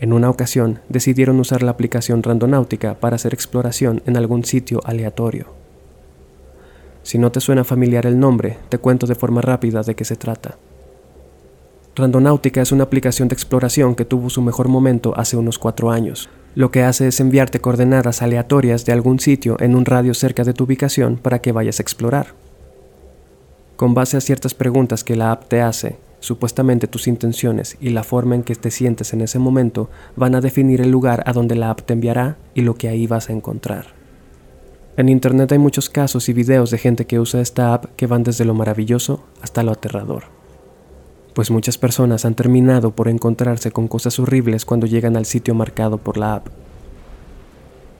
En 0.00 0.14
una 0.14 0.30
ocasión 0.30 0.80
decidieron 0.88 1.38
usar 1.38 1.62
la 1.62 1.72
aplicación 1.72 2.22
Randonáutica 2.22 2.94
para 2.98 3.16
hacer 3.16 3.34
exploración 3.34 4.02
en 4.06 4.16
algún 4.16 4.42
sitio 4.42 4.80
aleatorio. 4.82 5.65
Si 7.06 7.18
no 7.18 7.30
te 7.30 7.40
suena 7.40 7.62
familiar 7.62 8.04
el 8.04 8.18
nombre, 8.18 8.58
te 8.68 8.78
cuento 8.78 9.06
de 9.06 9.14
forma 9.14 9.40
rápida 9.40 9.84
de 9.84 9.94
qué 9.94 10.04
se 10.04 10.16
trata. 10.16 10.58
Randonáutica 11.94 12.60
es 12.60 12.72
una 12.72 12.82
aplicación 12.82 13.28
de 13.28 13.34
exploración 13.34 13.94
que 13.94 14.04
tuvo 14.04 14.28
su 14.28 14.42
mejor 14.42 14.66
momento 14.66 15.16
hace 15.16 15.36
unos 15.36 15.60
cuatro 15.60 15.92
años. 15.92 16.28
Lo 16.56 16.72
que 16.72 16.82
hace 16.82 17.06
es 17.06 17.20
enviarte 17.20 17.60
coordenadas 17.60 18.22
aleatorias 18.22 18.84
de 18.86 18.92
algún 18.92 19.20
sitio 19.20 19.56
en 19.60 19.76
un 19.76 19.84
radio 19.84 20.14
cerca 20.14 20.42
de 20.42 20.52
tu 20.52 20.64
ubicación 20.64 21.16
para 21.16 21.38
que 21.38 21.52
vayas 21.52 21.78
a 21.78 21.84
explorar. 21.84 22.34
Con 23.76 23.94
base 23.94 24.16
a 24.16 24.20
ciertas 24.20 24.54
preguntas 24.54 25.04
que 25.04 25.14
la 25.14 25.30
app 25.30 25.46
te 25.46 25.62
hace, 25.62 25.98
supuestamente 26.18 26.88
tus 26.88 27.06
intenciones 27.06 27.76
y 27.80 27.90
la 27.90 28.02
forma 28.02 28.34
en 28.34 28.42
que 28.42 28.56
te 28.56 28.72
sientes 28.72 29.12
en 29.12 29.20
ese 29.20 29.38
momento 29.38 29.88
van 30.16 30.34
a 30.34 30.40
definir 30.40 30.80
el 30.80 30.90
lugar 30.90 31.22
a 31.24 31.32
donde 31.32 31.54
la 31.54 31.70
app 31.70 31.82
te 31.82 31.92
enviará 31.92 32.36
y 32.52 32.62
lo 32.62 32.74
que 32.74 32.88
ahí 32.88 33.06
vas 33.06 33.30
a 33.30 33.32
encontrar. 33.32 33.94
En 34.96 35.08
Internet 35.08 35.52
hay 35.52 35.58
muchos 35.58 35.90
casos 35.90 36.28
y 36.28 36.32
videos 36.32 36.70
de 36.70 36.78
gente 36.78 37.06
que 37.06 37.20
usa 37.20 37.40
esta 37.40 37.74
app 37.74 37.86
que 37.96 38.06
van 38.06 38.22
desde 38.22 38.44
lo 38.44 38.54
maravilloso 38.54 39.24
hasta 39.42 39.62
lo 39.62 39.72
aterrador. 39.72 40.24
Pues 41.34 41.50
muchas 41.50 41.76
personas 41.76 42.24
han 42.24 42.34
terminado 42.34 42.92
por 42.92 43.08
encontrarse 43.08 43.70
con 43.70 43.88
cosas 43.88 44.18
horribles 44.18 44.64
cuando 44.64 44.86
llegan 44.86 45.16
al 45.16 45.26
sitio 45.26 45.54
marcado 45.54 45.98
por 45.98 46.16
la 46.16 46.36
app. 46.36 46.48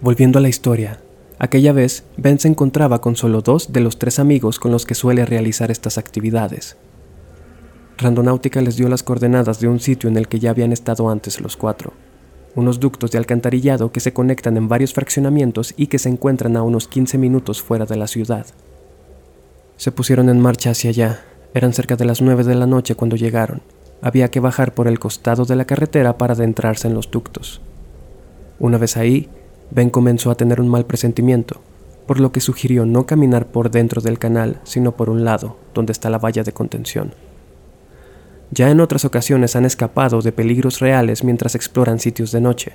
Volviendo 0.00 0.38
a 0.38 0.42
la 0.42 0.48
historia, 0.48 1.00
Aquella 1.38 1.72
vez, 1.72 2.04
Ben 2.16 2.38
se 2.38 2.48
encontraba 2.48 3.02
con 3.02 3.14
solo 3.14 3.42
dos 3.42 3.70
de 3.70 3.80
los 3.80 3.98
tres 3.98 4.18
amigos 4.18 4.58
con 4.58 4.72
los 4.72 4.86
que 4.86 4.94
suele 4.94 5.26
realizar 5.26 5.70
estas 5.70 5.98
actividades. 5.98 6.78
Randonáutica 7.98 8.62
les 8.62 8.76
dio 8.76 8.88
las 8.88 9.02
coordenadas 9.02 9.60
de 9.60 9.68
un 9.68 9.78
sitio 9.80 10.08
en 10.08 10.16
el 10.16 10.28
que 10.28 10.38
ya 10.38 10.50
habían 10.50 10.72
estado 10.72 11.10
antes 11.10 11.40
los 11.42 11.58
cuatro, 11.58 11.92
unos 12.56 12.80
ductos 12.80 13.12
de 13.12 13.18
alcantarillado 13.18 13.92
que 13.92 14.00
se 14.00 14.12
conectan 14.12 14.56
en 14.56 14.66
varios 14.66 14.94
fraccionamientos 14.94 15.74
y 15.76 15.86
que 15.86 15.98
se 15.98 16.08
encuentran 16.08 16.56
a 16.56 16.62
unos 16.62 16.88
15 16.88 17.18
minutos 17.18 17.62
fuera 17.62 17.84
de 17.84 17.96
la 17.96 18.08
ciudad. 18.08 18.46
Se 19.76 19.92
pusieron 19.92 20.30
en 20.30 20.40
marcha 20.40 20.70
hacia 20.70 20.90
allá, 20.90 21.20
eran 21.54 21.74
cerca 21.74 21.96
de 21.96 22.06
las 22.06 22.22
9 22.22 22.44
de 22.44 22.54
la 22.54 22.66
noche 22.66 22.94
cuando 22.94 23.14
llegaron. 23.14 23.60
Había 24.00 24.30
que 24.30 24.40
bajar 24.40 24.74
por 24.74 24.88
el 24.88 24.98
costado 24.98 25.44
de 25.44 25.54
la 25.54 25.66
carretera 25.66 26.18
para 26.18 26.32
adentrarse 26.32 26.88
en 26.88 26.94
los 26.94 27.10
ductos. 27.10 27.60
Una 28.58 28.78
vez 28.78 28.96
ahí, 28.96 29.28
Ben 29.70 29.90
comenzó 29.90 30.30
a 30.30 30.34
tener 30.34 30.60
un 30.60 30.68
mal 30.68 30.86
presentimiento, 30.86 31.60
por 32.06 32.20
lo 32.20 32.32
que 32.32 32.40
sugirió 32.40 32.86
no 32.86 33.04
caminar 33.04 33.46
por 33.46 33.70
dentro 33.70 34.00
del 34.00 34.18
canal, 34.18 34.60
sino 34.64 34.92
por 34.96 35.10
un 35.10 35.24
lado, 35.24 35.56
donde 35.74 35.92
está 35.92 36.08
la 36.08 36.18
valla 36.18 36.42
de 36.42 36.52
contención. 36.52 37.12
Ya 38.50 38.70
en 38.70 38.80
otras 38.80 39.04
ocasiones 39.04 39.56
han 39.56 39.64
escapado 39.64 40.22
de 40.22 40.32
peligros 40.32 40.80
reales 40.80 41.24
mientras 41.24 41.54
exploran 41.54 41.98
sitios 41.98 42.32
de 42.32 42.40
noche. 42.40 42.72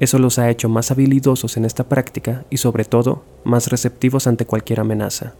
Eso 0.00 0.18
los 0.18 0.38
ha 0.38 0.50
hecho 0.50 0.68
más 0.68 0.90
habilidosos 0.90 1.56
en 1.56 1.64
esta 1.64 1.84
práctica 1.84 2.44
y 2.50 2.56
sobre 2.56 2.84
todo 2.84 3.22
más 3.44 3.68
receptivos 3.68 4.26
ante 4.26 4.46
cualquier 4.46 4.80
amenaza. 4.80 5.34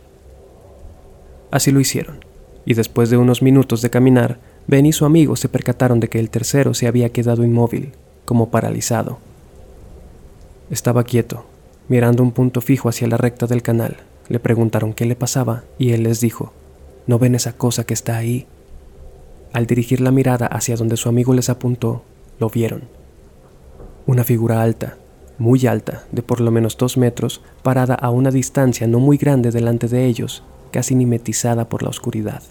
Así 1.51 1.73
lo 1.73 1.81
hicieron, 1.81 2.25
y 2.65 2.75
después 2.75 3.11
de 3.11 3.17
unos 3.17 3.43
minutos 3.43 3.83
de 3.83 3.91
caminar, 3.91 4.39
Ben 4.67 4.87
y 4.87 4.93
su 4.93 5.05
amigo 5.05 5.35
se 5.37 5.49
percataron 5.49 5.99
de 5.99 6.09
que 6.09 6.21
el 6.21 6.31
tercero 6.31 6.75
se 6.75 6.87
había 6.87 7.11
quedado 7.11 7.43
inmóvil, 7.43 7.93
como 8.25 8.51
paralizado. 8.51 9.19
Estaba 10.71 11.03
quieto, 11.03 11.45
mirando 11.89 12.23
un 12.23 12.31
punto 12.31 12.61
fijo 12.61 12.89
hacia 12.89 13.09
la 13.09 13.17
recta 13.17 13.47
del 13.47 13.63
canal. 13.63 13.97
Le 14.29 14.39
preguntaron 14.39 14.95
qué 14.95 15.05
le 15.05 15.17
pasaba 15.17 15.65
y 15.79 15.91
él 15.91 16.05
les 16.05 16.21
dijo, 16.21 16.53
¿No 17.07 17.19
ven 17.19 17.35
esa 17.35 17.55
cosa 17.55 17.85
que 17.85 17.95
está 17.95 18.17
ahí? 18.17 18.47
Al 19.53 19.67
dirigir 19.67 20.01
la 20.01 20.11
mirada 20.11 20.47
hacia 20.47 20.77
donde 20.77 20.97
su 20.97 21.09
amigo 21.09 21.35
les 21.35 21.51
apuntó, 21.51 22.03
lo 22.39 22.49
vieron. 22.49 22.83
Una 24.07 24.25
figura 24.25 24.63
alta, 24.63 24.97
muy 25.39 25.67
alta, 25.67 26.05
de 26.11 26.23
por 26.23 26.41
lo 26.41 26.51
menos 26.51 26.77
dos 26.77 26.97
metros, 26.97 27.43
parada 27.63 27.95
a 27.95 28.11
una 28.11 28.31
distancia 28.31 28.87
no 28.87 28.99
muy 28.99 29.17
grande 29.17 29.51
delante 29.51 29.89
de 29.89 30.07
ellos, 30.07 30.43
casi 30.71 30.95
mimetizada 30.95 31.69
por 31.69 31.83
la 31.83 31.91
oscuridad. 31.91 32.43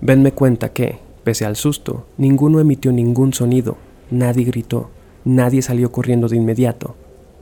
Venme 0.00 0.32
cuenta 0.32 0.72
que, 0.72 0.98
pese 1.22 1.44
al 1.44 1.56
susto, 1.56 2.06
ninguno 2.18 2.60
emitió 2.60 2.92
ningún 2.92 3.32
sonido, 3.32 3.76
nadie 4.10 4.44
gritó, 4.44 4.90
nadie 5.24 5.62
salió 5.62 5.92
corriendo 5.92 6.28
de 6.28 6.36
inmediato. 6.36 6.96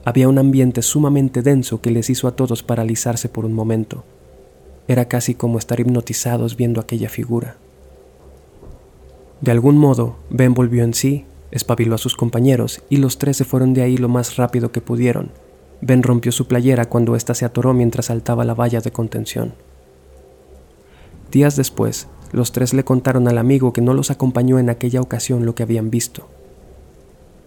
Había 0.04 0.28
un 0.28 0.38
ambiente 0.38 0.82
sumamente 0.82 1.42
denso 1.42 1.80
que 1.80 1.90
les 1.90 2.10
hizo 2.10 2.28
a 2.28 2.36
todos 2.36 2.62
paralizarse 2.62 3.28
por 3.28 3.44
un 3.44 3.52
momento. 3.52 4.04
Era 4.86 5.06
casi 5.06 5.34
como 5.34 5.58
estar 5.58 5.80
hipnotizados 5.80 6.56
viendo 6.56 6.80
aquella 6.80 7.08
figura. 7.08 7.56
De 9.42 9.50
algún 9.50 9.76
modo, 9.76 10.16
Ben 10.30 10.54
volvió 10.54 10.84
en 10.84 10.94
sí, 10.94 11.26
espabiló 11.50 11.96
a 11.96 11.98
sus 11.98 12.16
compañeros 12.16 12.82
y 12.88 12.98
los 12.98 13.18
tres 13.18 13.36
se 13.36 13.44
fueron 13.44 13.74
de 13.74 13.82
ahí 13.82 13.96
lo 13.96 14.08
más 14.08 14.36
rápido 14.36 14.70
que 14.70 14.80
pudieron. 14.80 15.32
Ben 15.80 16.04
rompió 16.04 16.30
su 16.30 16.46
playera 16.46 16.88
cuando 16.88 17.16
ésta 17.16 17.34
se 17.34 17.44
atoró 17.44 17.74
mientras 17.74 18.06
saltaba 18.06 18.44
la 18.44 18.54
valla 18.54 18.80
de 18.80 18.92
contención. 18.92 19.54
Días 21.32 21.56
después, 21.56 22.06
los 22.30 22.52
tres 22.52 22.72
le 22.72 22.84
contaron 22.84 23.26
al 23.26 23.36
amigo 23.36 23.72
que 23.72 23.80
no 23.80 23.94
los 23.94 24.12
acompañó 24.12 24.60
en 24.60 24.70
aquella 24.70 25.00
ocasión 25.00 25.44
lo 25.44 25.56
que 25.56 25.64
habían 25.64 25.90
visto. 25.90 26.28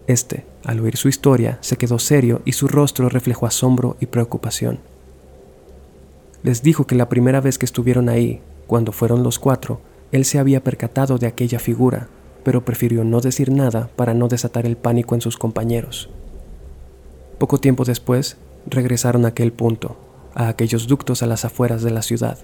Este, 0.06 0.46
al 0.66 0.82
oír 0.82 0.98
su 0.98 1.08
historia, 1.08 1.60
se 1.62 1.78
quedó 1.78 1.98
serio 1.98 2.42
y 2.44 2.52
su 2.52 2.68
rostro 2.68 3.08
reflejó 3.08 3.48
asombro 3.48 3.96
y 4.02 4.08
preocupación. 4.08 4.80
Les 6.44 6.62
dijo 6.62 6.86
que 6.86 6.96
la 6.96 7.08
primera 7.08 7.40
vez 7.40 7.58
que 7.58 7.66
estuvieron 7.66 8.10
ahí, 8.10 8.42
cuando 8.68 8.92
fueron 8.92 9.24
los 9.24 9.40
cuatro, 9.40 9.80
él 10.16 10.24
se 10.24 10.40
había 10.40 10.64
percatado 10.64 11.18
de 11.18 11.28
aquella 11.28 11.60
figura, 11.60 12.08
pero 12.44 12.64
prefirió 12.64 13.04
no 13.04 13.20
decir 13.20 13.52
nada 13.52 13.90
para 13.98 14.14
no 14.14 14.30
desatar 14.30 14.66
el 14.66 14.78
pánico 14.78 15.14
en 15.14 15.22
sus 15.22 15.38
compañeros. 15.38 16.10
Poco 17.38 17.58
tiempo 17.58 17.84
después, 17.84 18.38
regresaron 18.66 19.26
a 19.26 19.30
aquel 19.30 19.52
punto, 19.52 19.98
a 20.34 20.48
aquellos 20.48 20.88
ductos 20.88 21.22
a 21.22 21.28
las 21.28 21.44
afueras 21.44 21.84
de 21.84 21.92
la 21.92 22.02
ciudad. 22.02 22.40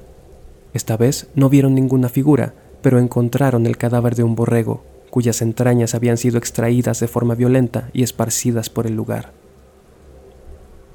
Esta 0.73 0.97
vez 0.97 1.29
no 1.33 1.49
vieron 1.49 1.73
ninguna 1.73 2.09
figura, 2.09 2.53
pero 2.81 2.99
encontraron 2.99 3.65
el 3.65 3.77
cadáver 3.77 4.15
de 4.15 4.23
un 4.23 4.35
borrego, 4.35 4.83
cuyas 5.09 5.41
entrañas 5.41 5.95
habían 5.95 6.17
sido 6.17 6.37
extraídas 6.37 6.99
de 6.99 7.07
forma 7.07 7.35
violenta 7.35 7.89
y 7.93 8.03
esparcidas 8.03 8.69
por 8.69 8.85
el 8.85 8.95
lugar. 8.95 9.31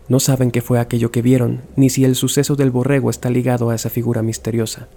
No 0.08 0.20
saben 0.20 0.50
qué 0.50 0.60
fue 0.60 0.78
aquello 0.78 1.10
que 1.10 1.22
vieron, 1.22 1.62
ni 1.74 1.88
si 1.88 2.04
el 2.04 2.16
suceso 2.16 2.54
del 2.54 2.70
borrego 2.70 3.08
está 3.08 3.30
ligado 3.30 3.70
a 3.70 3.74
esa 3.74 3.88
figura 3.88 4.22
misteriosa, 4.22 4.88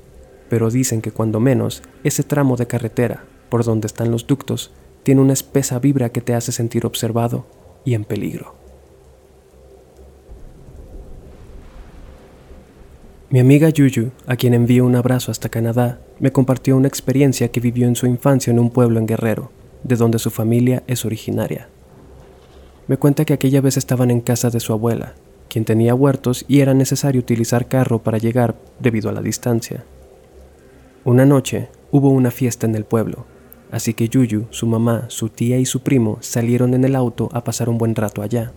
pero 0.50 0.70
dicen 0.70 1.02
que 1.02 1.12
cuando 1.12 1.40
menos, 1.40 1.84
ese 2.04 2.24
tramo 2.24 2.58
de 2.58 2.68
carretera, 2.68 3.24
por 3.50 3.64
donde 3.64 3.88
están 3.88 4.12
los 4.12 4.28
ductos, 4.28 4.72
tiene 5.04 5.22
una 5.22 5.34
espesa 5.34 5.80
vibra 5.80 6.10
que 6.10 6.22
te 6.22 6.34
hace 6.34 6.52
sentir 6.52 6.86
observado 6.86 7.46
y 7.86 7.94
en 7.94 8.04
peligro. 8.04 8.56
Mi 13.30 13.40
amiga 13.40 13.70
Yuyu, 13.70 14.10
a 14.26 14.36
quien 14.36 14.56
envío 14.56 14.86
un 14.86 14.96
abrazo 14.96 15.32
hasta 15.32 15.50
Canadá, 15.50 16.00
me 16.20 16.32
compartió 16.32 16.76
una 16.76 16.88
experiencia 16.88 17.50
que 17.50 17.60
vivió 17.60 17.88
en 17.88 17.96
su 17.96 18.08
infancia 18.08 18.50
en 18.50 18.58
un 18.58 18.72
pueblo 18.72 19.00
en 19.00 19.06
Guerrero, 19.06 19.52
de 19.84 19.96
donde 19.96 20.18
su 20.18 20.32
familia 20.32 20.82
es 20.88 21.06
originaria. 21.06 21.70
Me 22.88 22.98
cuenta 22.98 23.26
que 23.26 23.34
aquella 23.34 23.62
vez 23.62 23.78
estaban 23.78 24.10
en 24.10 24.22
casa 24.22 24.50
de 24.50 24.60
su 24.60 24.74
abuela, 24.74 25.14
quien 25.48 25.64
tenía 25.64 25.94
huertos 25.94 26.44
y 26.48 26.62
era 26.62 26.74
necesario 26.74 27.22
utilizar 27.22 27.68
carro 27.68 28.00
para 28.00 28.18
llegar 28.18 28.56
debido 28.80 29.10
a 29.10 29.14
la 29.14 29.22
distancia. 29.22 29.84
Una 31.06 31.26
noche 31.26 31.70
hubo 31.92 32.10
una 32.10 32.30
fiesta 32.30 32.68
en 32.68 32.76
el 32.76 32.84
pueblo, 32.84 33.26
así 33.72 33.94
que 33.94 34.10
Yuyu, 34.10 34.48
su 34.50 34.68
mamá, 34.68 35.06
su 35.08 35.30
tía 35.30 35.58
y 35.58 35.66
su 35.66 35.80
primo 35.82 36.18
salieron 36.20 36.74
en 36.74 36.84
el 36.84 36.94
auto 36.94 37.30
a 37.32 37.44
pasar 37.46 37.70
un 37.70 37.78
buen 37.78 37.96
rato 37.96 38.22
allá. 38.22 38.52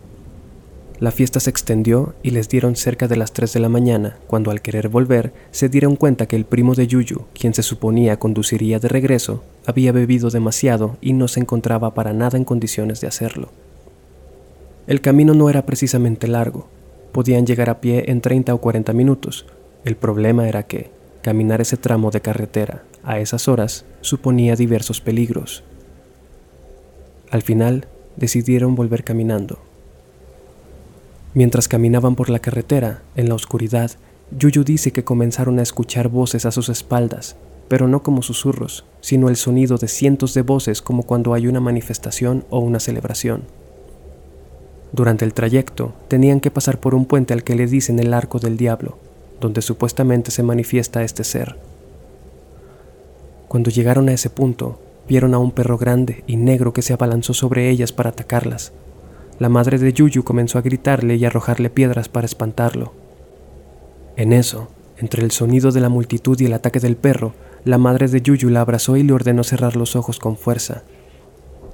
La 0.99 1.11
fiesta 1.11 1.41
se 1.41 1.51
extendió 1.51 2.15
y 2.23 2.31
les 2.31 2.49
dieron 2.49 2.77
cerca 2.77 3.09
de 3.09 3.17
las 3.17 3.33
3 3.33 3.53
de 3.55 3.61
la 3.61 3.69
mañana, 3.69 4.19
cuando 4.27 4.51
al 4.51 4.61
querer 4.61 4.89
volver 4.89 5.33
se 5.51 5.69
dieron 5.69 5.97
cuenta 5.97 6.27
que 6.27 6.37
el 6.37 6.45
primo 6.45 6.75
de 6.75 6.87
Yuyu, 6.87 7.23
quien 7.33 7.55
se 7.55 7.65
suponía 7.65 8.19
conduciría 8.21 8.79
de 8.79 8.89
regreso, 8.89 9.43
había 9.67 9.91
bebido 9.91 10.31
demasiado 10.31 10.97
y 11.01 11.13
no 11.13 11.29
se 11.29 11.41
encontraba 11.41 11.95
para 11.95 12.13
nada 12.13 12.39
en 12.39 12.45
condiciones 12.45 13.01
de 13.01 13.09
hacerlo. 13.09 13.49
El 14.87 15.01
camino 15.01 15.35
no 15.35 15.49
era 15.51 15.67
precisamente 15.67 16.29
largo, 16.29 16.69
podían 17.13 17.47
llegar 17.47 17.69
a 17.69 17.81
pie 17.81 18.05
en 18.09 18.21
30 18.21 18.55
o 18.55 18.59
40 18.59 18.93
minutos. 18.93 19.47
El 19.85 19.97
problema 19.97 20.49
era 20.49 20.63
que 20.63 20.92
caminar 21.23 21.61
ese 21.61 21.77
tramo 21.77 22.11
de 22.11 22.21
carretera 22.21 22.83
a 23.05 23.19
esas 23.19 23.49
horas 23.49 23.85
suponía 24.01 24.57
diversos 24.57 25.01
peligros. 25.01 25.65
Al 27.31 27.43
final 27.43 27.87
decidieron 28.17 28.75
volver 28.75 29.05
caminando. 29.05 29.59
Mientras 31.35 31.69
caminaban 31.69 32.15
por 32.15 32.29
la 32.29 32.41
carretera, 32.41 33.03
en 33.17 33.29
la 33.29 33.35
oscuridad, 33.35 33.93
Yuyu 34.39 34.65
dice 34.65 34.93
que 34.93 35.05
comenzaron 35.05 35.59
a 35.59 35.63
escuchar 35.63 36.09
voces 36.09 36.45
a 36.45 36.51
sus 36.51 36.69
espaldas, 36.69 37.37
pero 37.69 37.89
no 37.89 38.03
como 38.03 38.21
susurros, 38.21 38.85
sino 39.01 39.31
el 39.31 39.37
sonido 39.37 39.79
de 39.79 39.89
cientos 39.89 40.35
de 40.35 40.43
voces 40.43 40.83
como 40.83 41.05
cuando 41.05 41.33
hay 41.33 41.47
una 41.47 41.61
manifestación 41.61 42.45
o 42.51 42.59
una 42.59 42.81
celebración. 42.81 43.45
Durante 44.93 45.25
el 45.25 45.33
trayecto, 45.33 45.95
tenían 46.09 46.41
que 46.41 46.51
pasar 46.51 46.81
por 46.81 46.95
un 46.95 47.07
puente 47.07 47.33
al 47.33 47.45
que 47.45 47.55
le 47.55 47.67
dicen 47.67 47.99
el 47.99 48.13
arco 48.13 48.39
del 48.39 48.59
diablo, 48.59 48.99
donde 49.43 49.61
supuestamente 49.61 50.31
se 50.31 50.43
manifiesta 50.43 51.03
este 51.03 51.25
ser. 51.25 51.57
Cuando 53.49 53.71
llegaron 53.71 54.09
a 54.09 54.15
ese 54.15 54.31
punto, 54.31 54.81
vieron 55.07 55.35
a 55.35 55.39
un 55.39 55.51
perro 55.51 55.77
grande 55.77 56.25
y 56.27 56.37
negro 56.37 56.73
que 56.73 56.81
se 56.81 56.95
abalanzó 56.95 57.35
sobre 57.35 57.69
ellas 57.69 57.93
para 57.93 58.11
atacarlas, 58.11 58.73
la 59.43 59.49
madre 59.49 59.79
de 59.79 59.93
Yuyu 59.93 60.23
comenzó 60.23 60.59
a 60.59 60.63
gritarle 60.63 61.17
y 61.17 61.25
arrojarle 61.25 61.69
piedras 61.69 62.09
para 62.09 62.27
espantarlo. 62.27 62.93
En 64.17 64.33
eso, 64.33 64.69
entre 64.99 65.25
el 65.25 65.33
sonido 65.33 65.73
de 65.73 65.81
la 65.81 65.89
multitud 65.89 66.39
y 66.39 66.45
el 66.45 66.53
ataque 66.53 66.79
del 66.79 66.97
perro, 66.97 67.35
la 67.65 67.77
madre 67.77 68.07
de 68.07 68.21
Yuyu 68.21 68.51
la 68.51 68.61
abrazó 68.61 68.97
y 68.97 69.03
le 69.03 69.13
ordenó 69.13 69.43
cerrar 69.43 69.75
los 69.75 69.97
ojos 69.97 70.21
con 70.21 70.37
fuerza. 70.37 70.85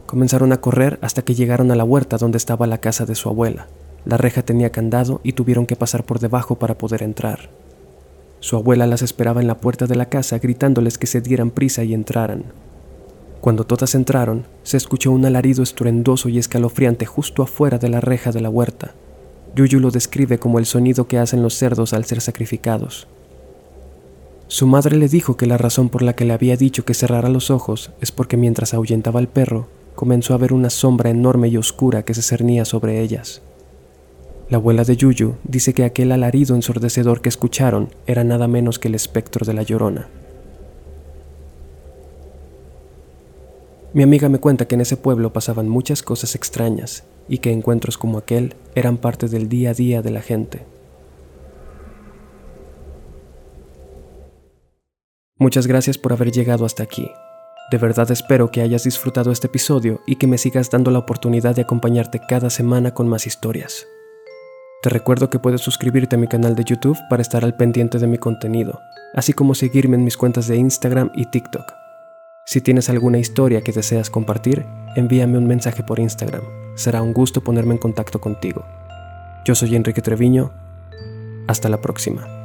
Comenzaron 0.07 0.53
a 0.53 0.63
correr 0.63 0.99
hasta 1.03 1.21
que 1.21 1.35
llegaron 1.35 1.71
a 1.71 1.77
la 1.77 1.85
huerta 1.85 2.17
donde 2.17 2.39
estaba 2.39 2.67
la 2.67 2.79
casa 2.79 3.05
de 3.05 3.15
su 3.15 3.29
abuela. 3.29 3.67
La 4.09 4.17
reja 4.17 4.43
tenía 4.43 4.71
candado 4.71 5.21
y 5.23 5.35
tuvieron 5.35 5.67
que 5.67 5.77
pasar 5.77 6.03
por 6.03 6.19
debajo 6.19 6.55
para 6.55 6.79
poder 6.79 7.03
entrar. 7.03 7.51
Su 8.41 8.57
abuela 8.57 8.87
las 8.87 9.03
esperaba 9.03 9.43
en 9.43 9.47
la 9.47 9.59
puerta 9.59 9.87
de 9.87 9.97
la 9.97 10.07
casa 10.07 10.39
gritándoles 10.39 10.97
que 10.97 11.07
se 11.07 11.21
dieran 11.21 11.51
prisa 11.51 11.85
y 11.85 11.93
entraran. 11.93 12.45
Cuando 13.43 13.65
todas 13.65 13.95
entraron, 13.95 14.47
se 14.63 14.79
escuchó 14.79 15.13
un 15.13 15.27
alarido 15.27 15.63
estruendoso 15.63 16.31
y 16.31 16.39
escalofriante 16.39 17.05
justo 17.05 17.43
afuera 17.43 17.77
de 17.77 17.91
la 17.91 18.01
reja 18.01 18.33
de 18.33 18.41
la 18.41 18.49
huerta. 18.49 18.95
Yuyu 19.55 19.79
lo 19.79 19.91
describe 19.91 20.39
como 20.39 20.59
el 20.59 20.65
sonido 20.65 21.07
que 21.07 21.19
hacen 21.19 21.43
los 21.43 21.55
cerdos 21.55 21.93
al 21.93 22.07
ser 22.07 22.23
sacrificados. 22.23 23.09
Su 24.47 24.67
madre 24.67 24.97
le 24.97 25.09
dijo 25.09 25.37
que 25.37 25.45
la 25.45 25.59
razón 25.59 25.91
por 25.91 26.01
la 26.01 26.15
que 26.15 26.25
le 26.25 26.33
había 26.33 26.57
dicho 26.57 26.87
que 26.87 26.95
cerrara 26.95 27.29
los 27.29 27.51
ojos 27.51 27.91
es 28.01 28.11
porque 28.11 28.39
mientras 28.39 28.73
ahuyentaba 28.73 29.21
al 29.21 29.29
perro, 29.29 29.69
comenzó 29.95 30.33
a 30.33 30.39
ver 30.39 30.55
una 30.55 30.71
sombra 30.71 31.11
enorme 31.11 31.49
y 31.49 31.59
oscura 31.59 32.07
que 32.07 32.15
se 32.15 32.23
cernía 32.23 32.65
sobre 32.65 33.03
ellas. 33.03 33.43
La 34.51 34.57
abuela 34.57 34.83
de 34.85 34.97
Yuyu 34.97 35.37
dice 35.45 35.75
que 35.75 35.85
aquel 35.85 36.11
alarido 36.11 36.55
ensordecedor 36.55 37.21
que 37.21 37.29
escucharon 37.29 37.91
era 38.07 38.25
nada 38.25 38.49
menos 38.49 38.79
que 38.79 38.89
el 38.89 38.95
espectro 38.95 39.45
de 39.45 39.53
la 39.53 39.63
llorona. 39.63 40.09
Mi 43.93 44.03
amiga 44.03 44.31
me 44.31 44.39
cuenta 44.39 44.67
que 44.67 44.75
en 44.75 44.81
ese 44.81 44.97
pueblo 44.97 45.35
pasaban 45.35 45.69
muchas 45.69 46.03
cosas 46.03 46.35
extrañas 46.35 47.05
y 47.29 47.39
que 47.39 47.53
encuentros 47.53 47.99
como 47.99 48.17
aquel 48.17 48.55
eran 48.75 48.97
parte 48.97 49.29
del 49.29 49.51
día 49.51 49.71
a 49.71 49.75
día 49.75 50.01
de 50.01 50.11
la 50.11 50.23
gente. 50.23 50.65
Muchas 55.37 55.67
gracias 55.67 55.99
por 55.99 56.15
haber 56.15 56.33
llegado 56.33 56.65
hasta 56.65 56.83
aquí. 56.83 57.11
De 57.71 57.77
verdad 57.77 58.11
espero 58.11 58.51
que 58.51 58.63
hayas 58.63 58.85
disfrutado 58.85 59.31
este 59.31 59.47
episodio 59.47 60.01
y 60.07 60.17
que 60.17 60.27
me 60.27 60.39
sigas 60.39 60.71
dando 60.71 60.91
la 60.91 61.01
oportunidad 61.01 61.55
de 61.55 61.63
acompañarte 61.63 62.21
cada 62.27 62.49
semana 62.49 62.95
con 62.95 63.09
más 63.09 63.27
historias. 63.27 63.87
Te 64.81 64.91
recuerdo 64.91 65.29
que 65.29 65.41
puedes 65.41 65.61
suscribirte 65.61 66.15
a 66.15 66.19
mi 66.21 66.29
canal 66.29 66.55
de 66.55 66.63
YouTube 66.63 66.97
para 67.11 67.21
estar 67.21 67.45
al 67.45 67.57
pendiente 67.57 67.99
de 67.99 68.07
mi 68.07 68.17
contenido, 68.17 68.81
así 69.13 69.33
como 69.33 69.57
seguirme 69.57 69.97
en 69.97 70.05
mis 70.05 70.17
cuentas 70.17 70.47
de 70.47 70.57
Instagram 70.57 71.11
y 71.17 71.27
TikTok. 71.27 71.73
Si 72.47 72.61
tienes 72.61 72.89
alguna 72.89 73.19
historia 73.19 73.63
que 73.63 73.73
deseas 73.73 74.09
compartir, 74.09 74.65
envíame 74.95 75.37
un 75.37 75.49
mensaje 75.49 75.83
por 75.83 75.99
Instagram. 75.99 76.45
Será 76.77 77.03
un 77.03 77.13
gusto 77.13 77.41
ponerme 77.41 77.75
en 77.75 77.79
contacto 77.79 78.21
contigo. 78.21 78.65
Yo 79.45 79.57
soy 79.57 79.75
Enrique 79.75 80.01
Treviño. 80.01 80.53
Hasta 81.49 81.69
la 81.69 81.81
próxima. 81.81 82.38